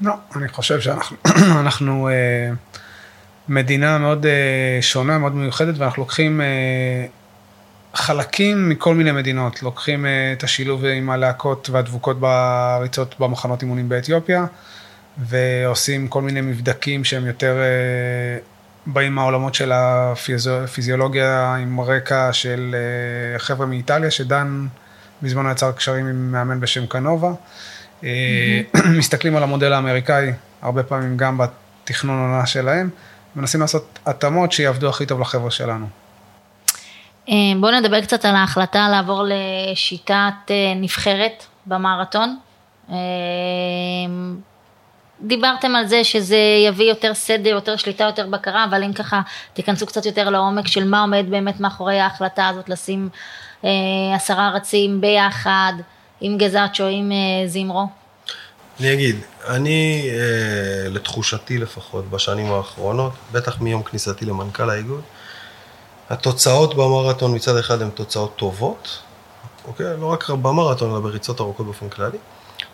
לא, 0.00 0.12
אני 0.36 0.48
חושב 0.48 0.80
שאנחנו 0.80 1.16
אנחנו, 1.62 2.08
אה, 2.08 2.50
מדינה 3.48 3.98
מאוד 3.98 4.26
אה, 4.26 4.78
שונה, 4.80 5.18
מאוד 5.18 5.34
מיוחדת, 5.34 5.74
ואנחנו 5.78 6.02
לוקחים 6.02 6.40
אה, 6.40 7.06
חלקים 7.94 8.68
מכל 8.68 8.94
מיני 8.94 9.12
מדינות. 9.12 9.62
לוקחים 9.62 10.06
אה, 10.06 10.32
את 10.32 10.44
השילוב 10.44 10.84
עם 10.84 11.10
הלהקות 11.10 11.70
והדבוקות 11.70 12.20
בריצות 12.20 13.14
במחנות 13.20 13.62
אימונים 13.62 13.88
באתיופיה, 13.88 14.46
ועושים 15.18 16.08
כל 16.08 16.22
מיני 16.22 16.40
מבדקים 16.40 17.04
שהם 17.04 17.26
יותר 17.26 17.56
אה, 17.56 18.53
באים 18.86 19.14
מהעולמות 19.14 19.54
של 19.54 19.72
הפיזיולוגיה 19.72 21.54
עם 21.54 21.80
רקע 21.80 22.32
של 22.32 22.74
אה, 22.74 23.38
חבר'ה 23.38 23.66
מאיטליה, 23.66 24.10
שדן 24.10 24.66
בזמנו 25.22 25.50
יצר 25.50 25.72
קשרים 25.72 26.06
עם 26.06 26.32
מאמן 26.32 26.60
בשם 26.60 26.86
קנובה. 26.86 27.32
Mm-hmm. 28.00 28.04
מסתכלים 28.98 29.36
על 29.36 29.42
המודל 29.42 29.72
האמריקאי, 29.72 30.32
הרבה 30.62 30.82
פעמים 30.82 31.16
גם 31.16 31.38
בתכנון 31.38 32.18
עונה 32.18 32.46
שלהם, 32.46 32.90
מנסים 33.36 33.60
לעשות 33.60 33.98
התאמות 34.06 34.52
שיעבדו 34.52 34.88
הכי 34.88 35.06
טוב 35.06 35.20
לחבר'ה 35.20 35.50
שלנו. 35.50 35.86
אה, 37.28 37.34
בואו 37.60 37.80
נדבר 37.80 38.00
קצת 38.00 38.24
על 38.24 38.36
ההחלטה 38.36 38.88
לעבור 38.88 39.24
לשיטת 39.28 40.50
אה, 40.50 40.72
נבחרת 40.76 41.44
במרתון. 41.66 42.38
דיברתם 45.26 45.76
על 45.76 45.86
זה 45.86 46.04
שזה 46.04 46.38
יביא 46.66 46.84
יותר 46.84 47.14
סדר, 47.14 47.50
יותר 47.50 47.76
שליטה, 47.76 48.04
יותר 48.04 48.26
בקרה, 48.26 48.64
אבל 48.64 48.84
אם 48.84 48.92
ככה 48.92 49.20
תיכנסו 49.54 49.86
קצת 49.86 50.06
יותר 50.06 50.30
לעומק 50.30 50.66
של 50.66 50.84
מה 50.84 51.00
עומד 51.00 51.24
באמת 51.28 51.60
מאחורי 51.60 52.00
ההחלטה 52.00 52.48
הזאת 52.48 52.68
לשים 52.68 53.08
אה, 53.64 53.70
עשרה 54.14 54.50
רצים 54.50 55.00
ביחד, 55.00 55.72
עם 56.20 56.38
גזאצ'ו, 56.38 56.84
עם 56.84 57.12
אה, 57.12 57.48
זימרו. 57.48 57.86
אני 58.80 58.92
אגיד, 58.92 59.16
אני, 59.48 60.10
אה, 60.10 60.88
לתחושתי 60.88 61.58
לפחות, 61.58 62.10
בשנים 62.10 62.52
האחרונות, 62.52 63.12
בטח 63.32 63.60
מיום 63.60 63.82
כניסתי 63.82 64.24
למנכ"ל 64.24 64.70
האיגוד, 64.70 65.02
התוצאות 66.10 66.74
במרתון 66.74 67.34
מצד 67.34 67.56
אחד 67.56 67.82
הן 67.82 67.90
תוצאות 67.90 68.36
טובות, 68.36 68.98
אוקיי? 69.64 69.86
לא 70.00 70.06
רק 70.06 70.30
במרתון, 70.30 70.90
אלא 70.90 71.00
בריצות 71.00 71.40
ארוכות 71.40 71.66
באופן 71.66 71.88
כללי. 71.88 72.18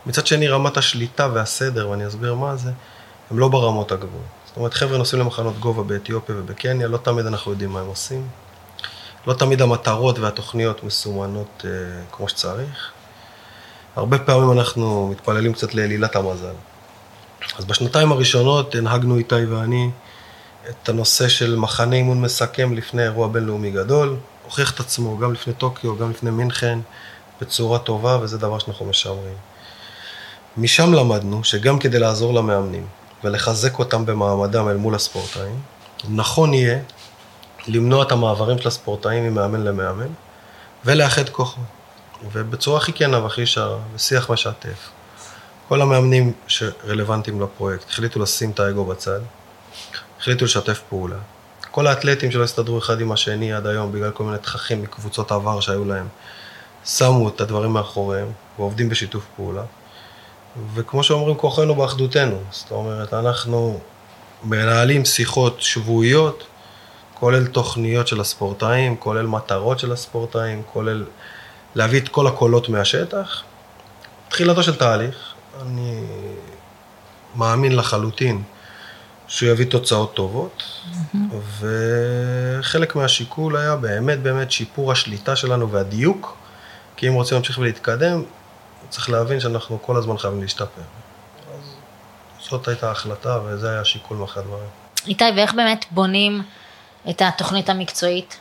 מצד 0.06 0.26
שני, 0.26 0.48
רמת 0.48 0.76
השליטה 0.76 1.28
והסדר, 1.32 1.88
ואני 1.88 2.06
אסביר 2.06 2.34
מה 2.34 2.56
זה, 2.56 2.70
הם 3.30 3.38
לא 3.38 3.48
ברמות 3.48 3.92
הגבוהות. 3.92 4.24
זאת 4.46 4.56
אומרת, 4.56 4.74
חבר'ה 4.74 4.98
נוסעים 4.98 5.22
למחנות 5.22 5.58
גובה 5.58 5.82
באתיופיה 5.82 6.34
ובקניה, 6.38 6.88
לא 6.88 6.96
תמיד 6.96 7.26
אנחנו 7.26 7.50
יודעים 7.50 7.70
מה 7.70 7.80
הם 7.80 7.86
עושים. 7.86 8.28
לא 9.26 9.34
תמיד 9.34 9.62
המטרות 9.62 10.18
והתוכניות 10.18 10.84
מסומנות 10.84 11.64
אה, 11.64 11.70
כמו 12.12 12.28
שצריך. 12.28 12.90
הרבה 13.96 14.18
פעמים 14.18 14.52
אנחנו 14.52 15.08
מתפללים 15.08 15.52
קצת 15.52 15.74
לאלילת 15.74 16.16
המזל. 16.16 16.54
אז 17.58 17.64
בשנתיים 17.64 18.12
הראשונות 18.12 18.74
הנהגנו 18.74 19.16
איתי 19.16 19.44
ואני 19.44 19.90
את 20.68 20.88
הנושא 20.88 21.28
של 21.28 21.56
מחנה 21.56 21.96
אימון 21.96 22.20
מסכם 22.20 22.72
לפני 22.72 23.02
אירוע 23.02 23.28
בינלאומי 23.28 23.70
גדול, 23.70 24.16
הוכיח 24.44 24.74
את 24.74 24.80
עצמו 24.80 25.18
גם 25.18 25.32
לפני 25.32 25.52
טוקיו, 25.52 25.96
גם 25.96 26.10
לפני 26.10 26.30
מינכן, 26.30 26.78
בצורה 27.40 27.78
טובה, 27.78 28.18
וזה 28.22 28.38
דבר 28.38 28.58
שאנחנו 28.58 28.86
משמרים. 28.86 29.34
משם 30.56 30.94
למדנו 30.94 31.44
שגם 31.44 31.78
כדי 31.78 31.98
לעזור 31.98 32.34
למאמנים 32.34 32.86
ולחזק 33.24 33.78
אותם 33.78 34.06
במעמדם 34.06 34.68
אל 34.68 34.76
מול 34.76 34.94
הספורטאים, 34.94 35.60
נכון 36.08 36.54
יהיה 36.54 36.78
למנוע 37.68 38.02
את 38.02 38.12
המעברים 38.12 38.58
של 38.58 38.68
הספורטאים 38.68 39.24
ממאמן 39.24 39.64
למאמן 39.64 40.08
ולאחד 40.84 41.28
כוחות. 41.28 41.64
ובצורה 42.32 42.78
הכי 42.78 42.92
כנה 42.92 43.18
והכי 43.18 43.42
ישרה, 43.42 43.78
בשיח 43.94 44.30
משתף. 44.30 44.90
כל 45.68 45.82
המאמנים 45.82 46.32
שרלוונטיים 46.46 47.40
לפרויקט 47.40 47.90
החליטו 47.90 48.20
לשים 48.20 48.50
את 48.50 48.60
האגו 48.60 48.84
בצד, 48.84 49.20
החליטו 50.20 50.44
לשתף 50.44 50.80
פעולה. 50.88 51.16
כל 51.70 51.86
האתלטים 51.86 52.30
שלא 52.30 52.44
הסתדרו 52.44 52.78
אחד 52.78 53.00
עם 53.00 53.12
השני 53.12 53.52
עד 53.52 53.66
היום 53.66 53.92
בגלל 53.92 54.10
כל 54.10 54.24
מיני 54.24 54.38
תככים 54.38 54.82
מקבוצות 54.82 55.32
עבר 55.32 55.60
שהיו 55.60 55.84
להם, 55.84 56.08
שמו 56.84 57.28
את 57.28 57.40
הדברים 57.40 57.70
מאחוריהם 57.70 58.28
ועובדים 58.58 58.88
בשיתוף 58.88 59.24
פעולה. 59.36 59.62
וכמו 60.74 61.02
שאומרים, 61.02 61.36
כוחנו 61.36 61.74
באחדותנו. 61.74 62.36
זאת 62.50 62.70
אומרת, 62.70 63.14
אנחנו 63.14 63.80
מנהלים 64.44 65.04
שיחות 65.04 65.62
שבועיות, 65.62 66.44
כולל 67.14 67.46
תוכניות 67.46 68.08
של 68.08 68.20
הספורטאים, 68.20 68.96
כולל 68.96 69.26
מטרות 69.26 69.78
של 69.78 69.92
הספורטאים, 69.92 70.62
כולל 70.72 71.04
להביא 71.74 72.00
את 72.00 72.08
כל 72.08 72.26
הקולות 72.26 72.68
מהשטח. 72.68 73.42
תחילתו 74.28 74.62
של 74.62 74.76
תהליך, 74.76 75.34
אני 75.62 76.04
מאמין 77.36 77.76
לחלוטין 77.76 78.42
שהוא 79.28 79.50
יביא 79.50 79.66
תוצאות 79.66 80.14
טובות, 80.14 80.62
mm-hmm. 80.62 81.16
וחלק 81.60 82.96
מהשיקול 82.96 83.56
היה 83.56 83.76
באמת 83.76 84.22
באמת 84.22 84.50
שיפור 84.50 84.92
השליטה 84.92 85.36
שלנו 85.36 85.70
והדיוק, 85.70 86.36
כי 86.96 87.08
אם 87.08 87.12
רוצים 87.12 87.34
להמשיך 87.34 87.58
ולהתקדם, 87.58 88.22
צריך 88.88 89.10
להבין 89.10 89.40
שאנחנו 89.40 89.82
כל 89.82 89.96
הזמן 89.96 90.18
חייבים 90.18 90.42
להשתפר. 90.42 90.82
אז 91.54 91.74
זאת 92.40 92.68
הייתה 92.68 92.88
ההחלטה 92.88 93.38
וזה 93.44 93.70
היה 93.70 93.80
השיקול 93.80 94.16
מאחורי 94.16 94.44
הדברים. 94.44 94.68
איתי, 95.06 95.24
ואיך 95.36 95.54
באמת 95.54 95.84
בונים 95.90 96.42
את 97.10 97.22
התוכנית 97.22 97.68
המקצועית 97.68 98.38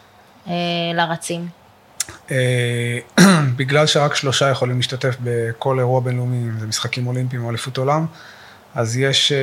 אה, 0.48 0.53
לרצים? 0.93 1.48
אה, 2.31 3.00
בגלל 3.58 3.88
שרק 3.88 4.15
שלושה 4.15 4.50
יכולים 4.50 4.77
להשתתף 4.77 5.15
בכל 5.24 5.79
אירוע 5.79 6.00
בינלאומי, 6.00 6.38
אם 6.38 6.60
זה 6.60 6.67
משחקים 6.67 7.08
אולימפיים 7.08 7.43
או 7.43 7.50
אליפות 7.50 7.77
עולם, 7.77 8.05
אז 8.75 8.98
יש 8.98 9.31
אה, 9.31 9.38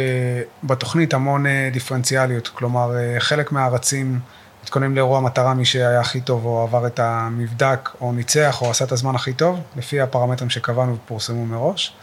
בתוכנית 0.64 1.14
המון 1.14 1.46
אה, 1.46 1.68
דיפרנציאליות, 1.72 2.48
כלומר 2.48 2.90
חלק 3.18 3.52
מהרצים 3.52 4.20
מתכוננים 4.66 4.94
לאירוע 4.94 5.20
מטרה 5.20 5.54
מי 5.54 5.64
שהיה 5.64 6.00
הכי 6.00 6.20
טוב 6.20 6.44
או 6.44 6.62
עבר 6.62 6.86
את 6.86 7.00
המבדק 7.00 7.88
או 8.00 8.12
ניצח 8.12 8.62
או 8.62 8.70
עשה 8.70 8.84
את 8.84 8.92
הזמן 8.92 9.14
הכי 9.14 9.32
טוב, 9.32 9.60
לפי 9.76 10.00
הפרמטרים 10.00 10.50
שקבענו 10.50 10.96
ופורסמו 10.96 11.46
מראש. 11.46 11.94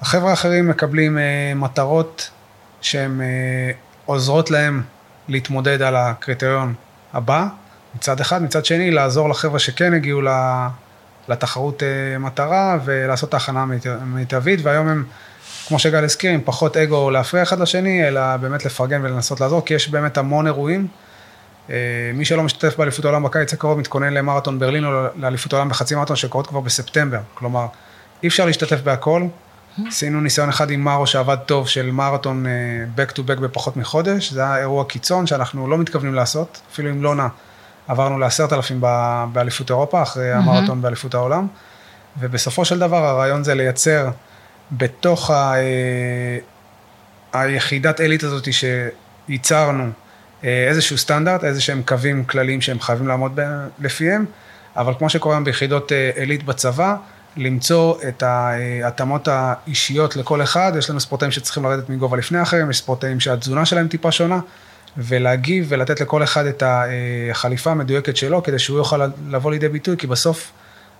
החבר'ה 0.00 0.30
האחרים 0.30 0.68
מקבלים 0.68 1.18
uh, 1.18 1.20
מטרות 1.58 2.30
שהן 2.80 3.20
uh, 3.20 3.74
עוזרות 4.06 4.50
להם 4.50 4.82
להתמודד 5.28 5.82
על 5.82 5.96
הקריטריון 5.96 6.74
הבא, 7.12 7.46
מצד 7.94 8.20
אחד, 8.20 8.42
מצד 8.42 8.64
שני 8.64 8.90
לעזור 8.90 9.28
לחבר'ה 9.28 9.58
שכן 9.58 9.94
הגיעו 9.94 10.20
לתחרות 11.28 11.82
uh, 11.82 12.18
מטרה 12.18 12.78
ולעשות 12.84 13.28
את 13.28 13.34
ההכנה 13.34 13.64
המיטבית, 13.84 14.60
והיום 14.62 14.88
הם, 14.88 15.04
כמו 15.68 15.78
שגל 15.78 16.04
הזכיר, 16.04 16.30
עם 16.30 16.40
פחות 16.44 16.76
אגו 16.76 17.10
להפריע 17.10 17.42
אחד 17.42 17.60
לשני, 17.60 18.08
אלא 18.08 18.36
באמת 18.36 18.64
לפרגן 18.64 19.04
ולנסות 19.04 19.40
לעזור, 19.40 19.64
כי 19.64 19.74
יש 19.74 19.88
באמת 19.88 20.18
המון 20.18 20.46
אירועים. 20.46 20.88
אה, 21.70 21.76
מי 22.14 22.24
שלא 22.24 22.42
משתתף 22.42 22.76
באליפות 22.76 23.04
העולם 23.04 23.22
בקיץ 23.22 23.52
הקרוב 23.52 23.78
מתכונן 23.78 24.14
למרתון 24.14 24.58
ברלין 24.58 24.84
או 24.84 24.90
לאליפות 25.16 25.52
העולם 25.52 25.68
בחצי 25.68 25.94
מרתון 25.94 26.16
שקורות 26.16 26.46
כבר 26.46 26.60
בספטמבר. 26.60 27.18
כלומר, 27.34 27.66
אי 28.22 28.28
אפשר 28.28 28.46
להשתתף 28.46 28.80
בהכל. 28.80 29.22
עשינו 29.86 30.20
ניסיון 30.20 30.48
אחד 30.48 30.70
עם 30.70 30.84
מרו 30.84 31.06
שעבד 31.06 31.36
טוב 31.46 31.68
של 31.68 31.90
מרתון 31.90 32.46
אה, 32.46 32.50
back 32.96 33.10
to 33.10 33.18
back 33.18 33.40
בפחות 33.40 33.76
מחודש. 33.76 34.32
זה 34.32 34.44
היה 34.44 34.58
אירוע 34.58 34.84
קיצון 34.84 35.26
שאנחנו 35.26 35.68
לא 35.68 35.78
מתכוונים 35.78 36.14
לעשות, 36.14 36.60
אפילו 36.72 36.88
עם 36.88 37.02
לונה 37.02 37.28
עברנו 37.88 38.18
לעשרת 38.18 38.52
אלפים 38.52 38.80
באליפות 39.32 39.70
אירופה 39.70 40.02
אחרי 40.02 40.32
המרתון 40.32 40.82
באליפות 40.82 41.14
העולם. 41.14 41.46
ובסופו 42.20 42.64
של 42.64 42.78
דבר 42.78 43.04
הרעיון 43.04 43.44
זה 43.44 43.54
לייצר 43.54 44.10
בתוך 44.72 45.30
ה... 45.30 45.54
אה, 45.56 46.38
היחידת 47.32 48.00
עילית 48.00 48.22
הזאת 48.22 48.48
שייצרנו, 48.52 49.90
איזשהו 50.42 50.98
סטנדרט, 50.98 51.44
איזה 51.44 51.60
שהם 51.60 51.82
קווים 51.86 52.24
כלליים 52.24 52.60
שהם 52.60 52.80
חייבים 52.80 53.08
לעמוד 53.08 53.40
לפיהם, 53.80 54.24
אבל 54.76 54.94
כמו 54.98 55.10
שקורה 55.10 55.34
היום 55.34 55.44
ביחידות 55.44 55.92
אה, 55.92 56.10
עילית 56.14 56.42
בצבא, 56.42 56.96
למצוא 57.36 57.94
את 58.08 58.22
ההתאמות 58.22 59.28
האישיות 59.30 60.16
לכל 60.16 60.42
אחד, 60.42 60.72
יש 60.78 60.90
לנו 60.90 61.00
ספורטאים 61.00 61.30
שצריכים 61.30 61.64
לרדת 61.64 61.88
מגובה 61.88 62.16
לפני 62.16 62.42
אחרים, 62.42 62.70
יש 62.70 62.78
ספורטאים 62.78 63.20
שהתזונה 63.20 63.64
שלהם 63.66 63.88
טיפה 63.88 64.12
שונה, 64.12 64.40
ולהגיב 64.96 65.66
ולתת 65.68 66.00
לכל 66.00 66.22
אחד 66.22 66.46
את 66.46 66.62
החליפה 66.66 67.70
המדויקת 67.70 68.16
שלו, 68.16 68.42
כדי 68.42 68.58
שהוא 68.58 68.78
יוכל 68.78 69.06
לבוא 69.28 69.50
לידי 69.50 69.68
ביטוי, 69.68 69.96
כי 69.96 70.06
בסוף 70.06 70.52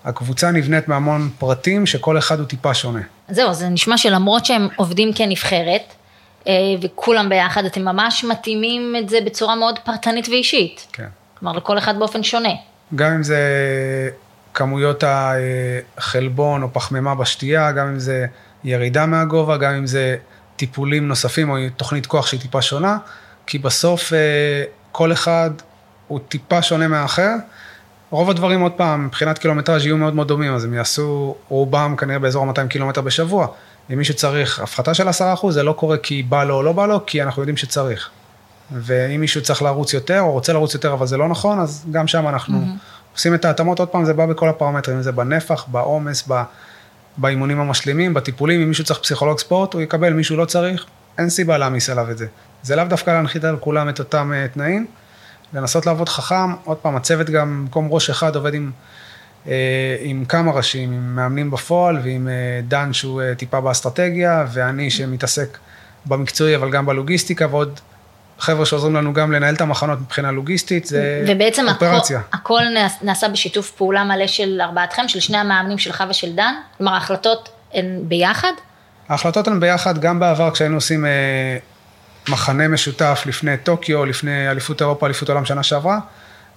הקבוצה 0.05 0.51
נבנית 0.51 0.87
מהמון 0.87 1.29
פרטים 1.39 1.85
שכל 1.85 2.17
אחד 2.17 2.39
הוא 2.39 2.47
טיפה 2.47 2.73
שונה. 2.73 3.01
זהו, 3.29 3.53
זה 3.53 3.69
נשמע 3.69 3.97
שלמרות 3.97 4.45
שהם 4.45 4.67
עובדים 4.75 5.11
כנבחרת, 5.15 5.81
אה, 5.81 5.98
וכולם 6.81 7.29
ביחד, 7.29 7.65
אתם 7.65 7.81
ממש 7.81 8.23
מתאימים 8.23 8.95
את 8.99 9.09
זה 9.09 9.17
בצורה 9.25 9.55
מאוד 9.55 9.79
פרטנית 9.79 10.29
ואישית. 10.29 10.87
כן. 10.93 11.07
כלומר, 11.39 11.57
לכל 11.57 11.77
אחד 11.77 11.99
באופן 11.99 12.23
שונה. 12.23 12.49
גם 12.95 13.11
אם 13.11 13.23
זה 13.23 13.39
כמויות 14.53 15.03
החלבון 15.97 16.63
או 16.63 16.73
פחמימה 16.73 17.15
בשתייה, 17.15 17.71
גם 17.71 17.87
אם 17.87 17.99
זה 17.99 18.25
ירידה 18.63 19.05
מהגובה, 19.05 19.57
גם 19.57 19.73
אם 19.73 19.87
זה 19.87 20.15
טיפולים 20.55 21.07
נוספים 21.07 21.49
או 21.49 21.55
תוכנית 21.77 22.05
כוח 22.05 22.27
שהיא 22.27 22.39
טיפה 22.39 22.61
שונה, 22.61 22.97
כי 23.47 23.59
בסוף 23.59 24.13
אה, 24.13 24.63
כל 24.91 25.11
אחד 25.11 25.49
הוא 26.07 26.19
טיפה 26.29 26.61
שונה 26.61 26.87
מהאחר. 26.87 27.33
רוב 28.09 28.29
הדברים, 28.29 28.61
עוד 28.61 28.71
פעם, 28.71 29.05
מבחינת 29.05 29.37
קילומטראז' 29.37 29.85
יהיו 29.85 29.97
מאוד 29.97 30.15
מאוד 30.15 30.27
דומים, 30.27 30.53
אז 30.53 30.65
הם 30.65 30.73
יעשו 30.73 31.35
רובם 31.47 31.95
כנראה 31.97 32.19
באזור 32.19 32.45
200 32.45 32.67
קילומטר 32.67 33.01
בשבוע. 33.01 33.47
אם 33.93 33.97
מישהו 33.97 34.13
צריך 34.13 34.59
הפחתה 34.59 34.93
של 34.93 35.09
10%, 35.09 35.11
זה 35.49 35.63
לא 35.63 35.73
קורה 35.73 35.97
כי 35.97 36.23
בא 36.23 36.43
לו 36.43 36.55
או 36.55 36.63
לא 36.63 36.71
בא 36.71 36.85
לו, 36.85 37.05
כי 37.05 37.23
אנחנו 37.23 37.41
יודעים 37.41 37.57
שצריך. 37.57 38.09
ואם 38.71 39.21
מישהו 39.21 39.41
צריך 39.41 39.61
לרוץ 39.61 39.93
יותר, 39.93 40.19
או 40.19 40.31
רוצה 40.31 40.53
לרוץ 40.53 40.73
יותר, 40.73 40.93
אבל 40.93 41.07
זה 41.07 41.17
לא 41.17 41.27
נכון, 41.27 41.59
אז 41.59 41.85
גם 41.91 42.07
שם 42.07 42.27
אנחנו 42.27 42.59
mm-hmm. 42.59 43.13
עושים 43.15 43.33
את 43.33 43.45
ההתאמות, 43.45 43.79
עוד 43.79 43.87
פעם, 43.87 44.05
זה 44.05 44.13
בא 44.13 44.25
בכל 44.25 44.49
הפרמטרים, 44.49 45.01
זה 45.01 45.11
בנפח, 45.11 45.65
בעומס, 45.67 46.29
באימונים 47.17 47.59
המשלימים, 47.59 48.13
בטיפולים, 48.13 48.61
אם 48.61 48.67
מישהו 48.67 48.83
צריך 48.83 48.99
פסיכולוג 48.99 49.39
ספורט, 49.39 49.73
הוא 49.73 49.81
יקבל, 49.81 50.13
מישהו 50.13 50.37
לא 50.37 50.45
צריך, 50.45 50.85
אין 51.17 51.29
סיבה 51.29 51.57
להעמיס 51.57 51.89
עליו 51.89 52.11
את 52.11 52.17
זה. 52.17 52.27
זה 52.63 52.75
לאו 52.75 52.85
דווקא 52.85 53.11
להנחית 53.11 53.43
על 53.43 53.57
כולם 53.57 53.89
את 53.89 53.99
אותם 53.99 54.31
uh, 54.31 54.53
תנאים, 54.53 54.85
לנסות 55.53 55.85
לעבוד 55.85 56.09
חכם, 56.09 56.53
עוד 56.63 56.77
פעם, 56.77 56.95
הצוות 56.95 57.29
גם, 57.29 57.65
במקום 57.65 57.87
ראש 57.91 58.09
אחד 58.09 58.35
עובד 58.35 58.53
עם, 58.53 58.71
עם 60.01 60.25
כמה 60.25 60.51
ראשים, 60.51 60.91
עם 60.91 61.15
מאמנים 61.15 61.51
בפועל 61.51 61.99
ועם 62.03 62.27
uh, 62.27 62.65
דן 62.67 62.93
שהוא 62.93 63.21
uh, 63.21 63.37
טיפה 63.37 63.61
באסטרטגיה, 63.61 64.45
ואני 64.53 64.91
שמתעסק 64.91 65.57
במקצועי 66.05 66.55
אבל 66.55 66.71
גם 66.71 66.85
בלוגיסטיקה, 66.85 67.47
ועוד 67.51 67.79
חבר'ה 68.39 68.65
שעוזרים 68.65 68.95
לנו 68.95 69.13
גם 69.13 69.31
לנהל 69.31 69.55
את 69.55 69.61
המחנות 69.61 69.99
מבחינה 70.01 70.31
לוגיסטית, 70.31 70.85
זה 70.85 71.25
ובעצם 71.27 71.65
אופרציה. 71.67 72.17
ובעצם 72.17 72.37
הכל, 72.37 72.63
הכל 72.63 72.95
נעשה 73.01 73.29
בשיתוף 73.29 73.71
פעולה 73.71 74.03
מלא 74.03 74.27
של 74.27 74.61
ארבעתכם, 74.61 75.07
של 75.07 75.19
שני 75.19 75.37
המאמנים 75.37 75.77
שלך 75.77 76.03
ושל 76.09 76.35
דן? 76.35 76.53
כלומר, 76.77 76.93
ההחלטות 76.93 77.49
הן 77.73 77.85
ביחד? 78.01 78.51
ההחלטות 79.09 79.47
הן 79.47 79.59
ביחד, 79.59 79.97
גם 79.97 80.19
בעבר 80.19 80.51
כשהיינו 80.51 80.75
עושים 80.75 81.05
אה, 81.05 81.57
מחנה 82.29 82.67
משותף 82.67 83.23
לפני 83.25 83.57
טוקיו, 83.57 84.05
לפני 84.05 84.51
אליפות 84.51 84.81
אירופה, 84.81 85.05
אליפות 85.05 85.29
עולם 85.29 85.45
שנה 85.45 85.63
שעברה, 85.63 85.99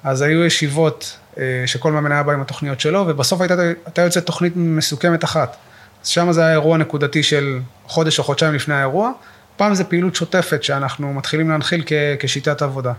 אז 0.05 0.23
היו 0.23 0.45
ישיבות 0.45 1.19
אה, 1.39 1.43
שכל 1.67 1.93
מאמן 1.93 2.13
היה 2.13 2.23
בא 2.23 2.33
עם 2.33 2.41
התוכניות 2.41 2.81
שלו, 2.81 3.05
ובסוף 3.09 3.41
הייתה, 3.41 3.55
הייתה 3.87 4.03
יוצאת 4.03 4.27
תוכנית 4.27 4.53
מסוכמת 4.57 5.25
אחת. 5.25 5.57
אז 6.03 6.09
שם 6.09 6.33
זה 6.33 6.41
היה 6.41 6.53
אירוע 6.53 6.79
נקודתי 6.79 7.23
של 7.23 7.59
חודש 7.87 8.19
או 8.19 8.25
חודשיים 8.25 8.55
לפני 8.55 8.75
האירוע. 8.75 9.11
פעם 9.57 9.75
זה 9.75 9.85
פעילות 9.85 10.15
שוטפת 10.15 10.65
שאנחנו 10.65 11.15
מתחילים 11.15 11.51
להנחיל 11.51 11.83
כ, 11.87 11.93
כשיטת 12.19 12.63
עבודה. 12.63 12.93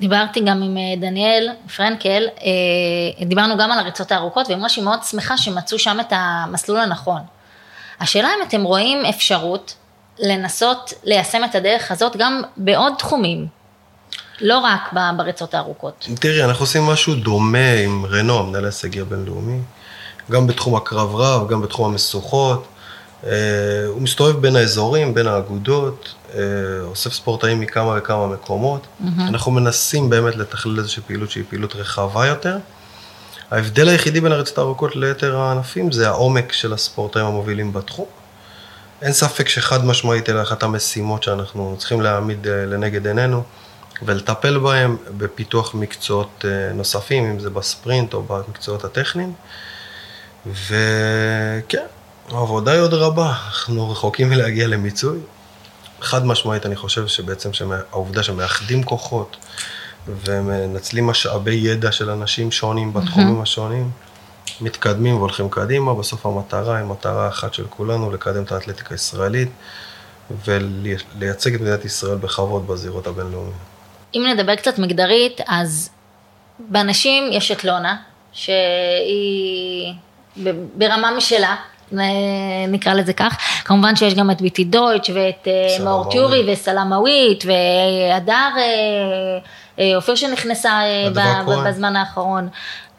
דיברתי 0.00 0.40
גם 0.40 0.62
עם 0.62 0.76
אה, 0.76 0.82
דניאל 1.00 1.48
פרנקל, 1.76 2.22
אה, 3.20 3.26
דיברנו 3.26 3.58
גם 3.58 3.72
על 3.72 3.78
הריצות 3.78 4.12
הארוכות, 4.12 4.46
והיא 4.46 4.56
אמרה 4.56 4.68
שהיא 4.68 4.84
מאוד 4.84 5.02
שמחה 5.02 5.36
שמצאו 5.36 5.78
שם 5.78 6.00
את 6.00 6.06
המסלול 6.10 6.80
הנכון. 6.80 7.20
השאלה 8.00 8.28
אם 8.28 8.48
אתם 8.48 8.62
רואים 8.62 9.04
אפשרות 9.04 9.74
לנסות 10.18 10.92
ליישם 11.04 11.44
את 11.44 11.54
הדרך 11.54 11.90
הזאת 11.90 12.16
גם 12.16 12.42
בעוד 12.56 12.92
תחומים, 12.98 13.46
לא 14.40 14.58
רק 14.58 14.92
בריצות 15.16 15.54
הארוכות. 15.54 16.08
תראי, 16.20 16.44
אנחנו 16.44 16.62
עושים 16.62 16.82
משהו 16.82 17.14
דומה 17.14 17.72
עם 17.84 18.06
רנו, 18.06 18.38
המנהל 18.38 18.64
ההישגי 18.64 19.00
הבינלאומי, 19.00 19.60
גם 20.30 20.46
בתחום 20.46 20.76
הקרב 20.76 21.14
רב, 21.14 21.48
גם 21.48 21.62
בתחום 21.62 21.90
המשוכות. 21.90 22.66
אה, 23.26 23.30
הוא 23.88 24.02
מסתובב 24.02 24.40
בין 24.40 24.56
האזורים, 24.56 25.14
בין 25.14 25.26
האגודות, 25.26 26.14
אה, 26.34 26.40
אוסף 26.82 27.12
ספורטאים 27.12 27.60
מכמה 27.60 27.94
וכמה 27.98 28.26
מקומות. 28.26 28.86
Mm-hmm. 28.86 29.04
אנחנו 29.28 29.52
מנסים 29.52 30.10
באמת 30.10 30.36
לתכלל 30.36 30.78
איזושהי 30.78 31.02
פעילות 31.06 31.30
שהיא 31.30 31.44
פעילות 31.48 31.76
רחבה 31.76 32.26
יותר. 32.26 32.56
ההבדל 33.50 33.88
היחידי 33.88 34.20
בין 34.20 34.32
הריצות 34.32 34.58
הארוכות 34.58 34.96
ליתר 34.96 35.36
הענפים 35.36 35.92
זה 35.92 36.08
העומק 36.08 36.52
של 36.52 36.72
הספורטאים 36.72 37.26
המובילים 37.26 37.72
בתחום. 37.72 38.06
אין 39.02 39.12
ספק 39.12 39.48
שחד 39.48 39.84
משמעית 39.84 40.28
אלה 40.28 40.42
אחת 40.42 40.62
המשימות 40.62 41.22
שאנחנו 41.22 41.74
צריכים 41.78 42.00
להעמיד 42.00 42.46
אה, 42.46 42.66
לנגד 42.66 43.06
עינינו 43.06 43.42
ולטפל 44.02 44.58
בהם 44.58 44.96
בפיתוח 45.16 45.74
מקצועות 45.74 46.44
נוספים, 46.74 47.24
אם 47.24 47.40
זה 47.40 47.50
בספרינט 47.50 48.14
או 48.14 48.22
במקצועות 48.22 48.84
הטכניים. 48.84 49.32
וכן, 50.46 51.86
העבודה 52.28 52.72
היא 52.72 52.80
עוד 52.80 52.94
רבה, 52.94 53.32
אנחנו 53.46 53.90
רחוקים 53.90 54.30
מלהגיע 54.30 54.66
למיצוי. 54.66 55.18
חד 56.00 56.26
משמעית, 56.26 56.66
אני 56.66 56.76
חושב 56.76 57.06
שבעצם 57.06 57.50
העובדה 57.92 58.22
שמאחדים 58.22 58.82
כוחות 58.82 59.36
ומנצלים 60.08 61.06
משאבי 61.06 61.54
ידע 61.54 61.92
של 61.92 62.10
אנשים 62.10 62.50
שונים 62.50 62.92
בתחומים 62.92 63.40
mm-hmm. 63.40 63.42
השונים, 63.42 63.90
מתקדמים 64.60 65.16
והולכים 65.16 65.50
קדימה, 65.50 65.94
בסוף 65.94 66.26
המטרה 66.26 66.76
היא 66.76 66.84
מטרה 66.84 67.28
אחת 67.28 67.54
של 67.54 67.66
כולנו, 67.70 68.10
לקדם 68.10 68.42
את 68.42 68.52
האתלטיקה 68.52 68.94
הישראלית 68.94 69.48
ולייצג 70.44 71.54
את 71.54 71.60
מדינת 71.60 71.84
ישראל 71.84 72.16
בכבוד 72.16 72.66
בזירות 72.66 73.06
הבינלאומיות. 73.06 73.77
אם 74.14 74.26
נדבר 74.26 74.54
קצת 74.54 74.78
מגדרית, 74.78 75.40
אז 75.48 75.90
באנשים 76.58 77.28
יש 77.32 77.50
את 77.50 77.64
לונה, 77.64 77.96
שהיא 78.32 79.94
ברמה 80.74 81.10
משלה, 81.16 81.56
נקרא 82.68 82.94
לזה 82.94 83.12
כך. 83.12 83.38
כמובן 83.64 83.96
שיש 83.96 84.14
גם 84.14 84.30
את 84.30 84.40
ביטי 84.40 84.64
דויטש 84.64 85.10
ואת 85.10 85.48
אה, 85.48 85.84
מאור 85.84 86.10
טיורי 86.10 86.52
וסלמאווית 86.52 87.44
והדר 87.44 88.50
אה, 88.56 88.62
אה, 89.78 89.96
אופיר 89.96 90.14
שנכנסה 90.14 90.80
בזמן 91.64 91.96
האחרון. 91.96 92.48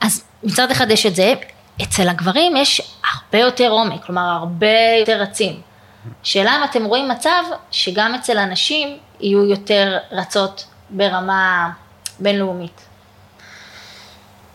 אז 0.02 0.24
מצד 0.43 0.72
אחד 0.72 0.91
יש 0.91 1.06
את 1.06 1.15
זה, 1.15 1.34
אצל 1.82 2.10
הגברים 2.10 2.56
יש 2.56 2.82
הרבה 3.12 3.45
יותר 3.45 3.69
עומק, 3.69 4.06
כלומר 4.06 4.22
הרבה 4.22 4.67
יותר 5.00 5.22
רצים. 5.22 5.62
שאלה 6.24 6.58
אם 6.58 6.63
אתם 6.63 6.86
רואים 6.86 7.10
מצב 7.10 7.43
שגם 7.72 8.15
אצל 8.15 8.38
הנשים 8.38 8.98
יהיו 9.19 9.45
יותר 9.45 9.98
רצות 10.12 10.65
ברמה 10.89 11.71
בינלאומית. 12.19 12.82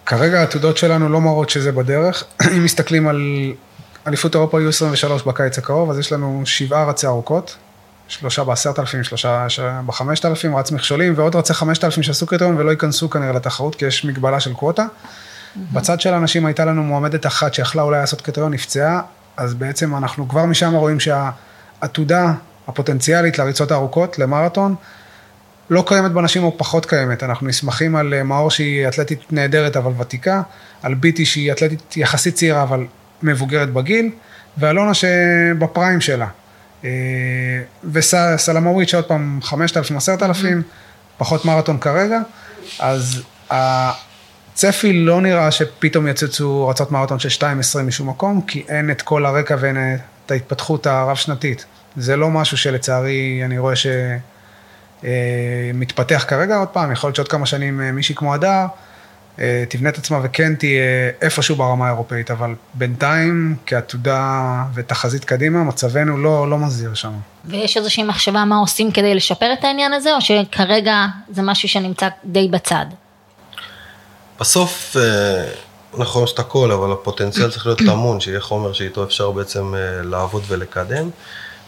כרגע 0.07 0.40
העתודות 0.40 0.77
שלנו 0.77 1.09
לא 1.09 1.20
מראות 1.20 1.51
שזה 1.51 1.73
בדרך. 1.73 2.25
אם 2.57 2.64
מסתכלים 2.64 3.09
על 3.09 3.53
אליפות 4.07 4.35
אירופה 4.35 4.61
יהיו 4.61 4.68
23 4.68 5.23
בקיץ 5.23 5.59
הקרוב, 5.59 5.90
אז 5.90 5.99
יש 5.99 6.12
לנו 6.12 6.42
שבעה 6.44 6.85
רצי 6.85 7.07
ארוכות, 7.07 7.57
שלושה 8.09 8.44
בעשרת 8.44 8.79
אלפים, 8.79 9.05
שלושה 9.05 9.47
בחמשת 9.87 10.25
אלפים, 10.25 10.57
רץ 10.57 10.70
מכשולים, 10.70 11.12
ועוד 11.16 11.37
רצי 11.37 11.55
חמשת 11.55 11.85
אלפים 11.85 12.03
שעשו 12.03 12.27
קריטריון 12.27 12.57
ולא 12.57 12.70
ייכנסו 12.70 13.11
כנראה 13.11 13.33
לתחרות, 13.33 13.75
כי 13.75 13.85
יש 13.85 14.05
מגבלה 14.05 14.40
של 14.40 14.55
קווטה. 14.55 14.87
בצד 15.73 16.01
של 16.01 16.14
האנשים 16.14 16.47
הייתה 16.47 16.64
לנו 16.64 16.83
מועמדת 16.83 17.27
אחת 17.27 17.55
שיכלה 17.55 17.83
אולי 17.83 18.01
לעשות 18.01 18.20
קריטריון, 18.20 18.55
נפצעה, 18.55 19.01
אז 19.37 19.55
בעצם 19.55 19.97
אנחנו 19.97 20.29
כבר 20.29 20.44
משם 20.44 20.75
רואים 20.75 21.01
שהעתודה 21.01 22.33
הפוטנציאלית 22.68 23.38
לריצות 23.38 23.70
הארוכות, 23.70 24.18
למרתון, 24.18 24.75
לא 25.70 25.85
קיימת 25.87 26.12
בנשים 26.12 26.44
או 26.44 26.59
פחות 26.59 26.87
קיימת. 26.87 27.22
אנחנו 27.22 27.46
נסמכים 27.46 27.96
על 27.96 28.14
אה, 28.14 28.22
מאור 28.22 28.50
שהיא 28.50 28.88
אתלטית 28.88 29.33
נהדרת 29.33 29.77
אבל 29.77 29.92
ותיקה, 29.98 30.42
על 30.83 30.94
ביטי 30.94 31.27
שהיא 31.27 31.53
אתלטית 31.53 31.96
יחסית 31.96 32.35
צעירה 32.35 32.62
אבל 32.62 32.87
מבוגרת 33.22 33.70
בגיל, 33.70 34.11
ואלונה 34.59 34.94
שבפריים 34.94 36.00
שלה. 36.00 36.27
אה, 36.85 36.90
וסלמורית 37.92 38.88
שעוד 38.88 39.05
פעם 39.05 39.38
5,000, 39.42 39.96
10,000, 39.96 40.62
פחות 41.18 41.44
מרתון 41.44 41.79
כרגע, 41.79 42.20
אז 42.79 43.22
הצפי 43.50 44.92
לא 44.92 45.20
נראה 45.20 45.50
שפתאום 45.50 46.09
יצוצו 46.09 46.68
רצות 46.68 46.92
מרתון 46.92 47.18
של 47.18 47.29
2.20 47.29 47.83
משום 47.83 48.09
מקום, 48.09 48.40
כי 48.46 48.64
אין 48.68 48.90
את 48.90 49.03
כל 49.03 49.27
הרקע 49.27 49.57
ואין 49.61 49.77
את 50.27 50.31
ההתפתחות 50.31 50.87
הרב-שנתית. 50.87 51.64
זה 51.96 52.16
לא 52.16 52.31
משהו 52.31 52.57
שלצערי 52.57 53.42
אני 53.44 53.59
רואה 53.59 53.74
שמתפתח 53.77 54.34
אה, 55.05 56.19
כרגע 56.19 56.57
עוד 56.57 56.69
פעם, 56.69 56.93
יכול 56.93 57.09
להיות 57.09 57.17
שעוד 57.17 57.29
כמה 57.29 57.47
שנים 57.47 57.81
אה, 57.81 57.93
מישהי 57.93 58.14
כמו 58.14 58.35
הדר, 58.35 58.67
אה, 59.38 59.64
תבנה 59.69 59.88
את 59.88 59.99
עצמה 59.99 60.21
וכן 60.23 60.55
תהיה 60.55 61.11
איפשהו 61.23 61.57
ברמה 61.57 61.87
האירופאית, 61.87 62.31
אבל 62.31 62.55
בינתיים 62.75 63.57
כעתודה 63.67 64.43
ותחזית 64.75 65.25
קדימה, 65.25 65.64
מצבנו 65.64 66.17
לא, 66.19 66.51
לא 66.51 66.59
מזהיר 66.59 66.95
שם. 66.95 67.12
ויש 67.45 67.77
איזושהי 67.77 68.03
מחשבה 68.03 68.45
מה 68.45 68.57
עושים 68.57 68.93
כדי 68.93 69.14
לשפר 69.14 69.53
את 69.53 69.64
העניין 69.64 69.93
הזה, 69.93 70.14
או 70.14 70.21
שכרגע 70.21 71.07
זה 71.31 71.43
משהו 71.43 71.69
שנמצא 71.69 72.09
די 72.25 72.49
בצד? 72.49 72.87
בסוף, 74.40 74.97
נכון 75.99 76.25
יש 76.25 76.33
את 76.33 76.38
הכל, 76.38 76.73
אבל 76.73 76.93
הפוטנציאל 76.93 77.51
צריך 77.51 77.67
להיות 77.67 77.79
טמון, 77.90 78.21
שיהיה 78.21 78.40
חומר 78.40 78.73
שאיתו 78.73 79.05
אפשר 79.05 79.31
בעצם 79.31 79.75
לעבוד 80.03 80.43
ולקדם. 80.49 81.11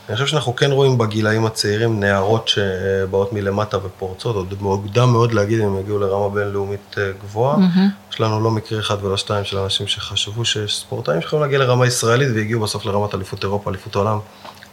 אני 0.08 0.16
חושב 0.16 0.26
שאנחנו 0.26 0.56
כן 0.56 0.70
רואים 0.70 0.98
בגילאים 0.98 1.46
הצעירים 1.46 2.00
נערות 2.00 2.48
שבאות 2.48 3.32
מלמטה 3.32 3.76
ופורצות, 3.76 4.36
עוד 4.36 4.54
מוקדם 4.60 5.10
מאוד 5.10 5.32
להגיד 5.32 5.60
אם 5.60 5.66
הם 5.66 5.80
יגיעו 5.80 5.98
לרמה 5.98 6.34
בינלאומית 6.34 6.94
אה, 6.98 7.10
גבוהה. 7.22 7.56
Mm-hmm. 7.56 8.12
יש 8.12 8.20
לנו 8.20 8.40
לא 8.40 8.50
מקרה 8.50 8.80
אחד 8.80 9.04
ולא 9.04 9.16
שתיים 9.16 9.44
של 9.44 9.58
אנשים 9.58 9.86
שחשבו 9.86 10.44
שיש 10.44 10.76
ספורטאים 10.78 11.20
שיכולים 11.20 11.42
להגיע 11.42 11.58
לרמה 11.58 11.86
ישראלית 11.86 12.28
והגיעו 12.34 12.60
בסוף 12.60 12.86
לרמת 12.86 13.14
אליפות 13.14 13.42
אירופה, 13.42 13.70
אליפות 13.70 13.96
העולם 13.96 14.18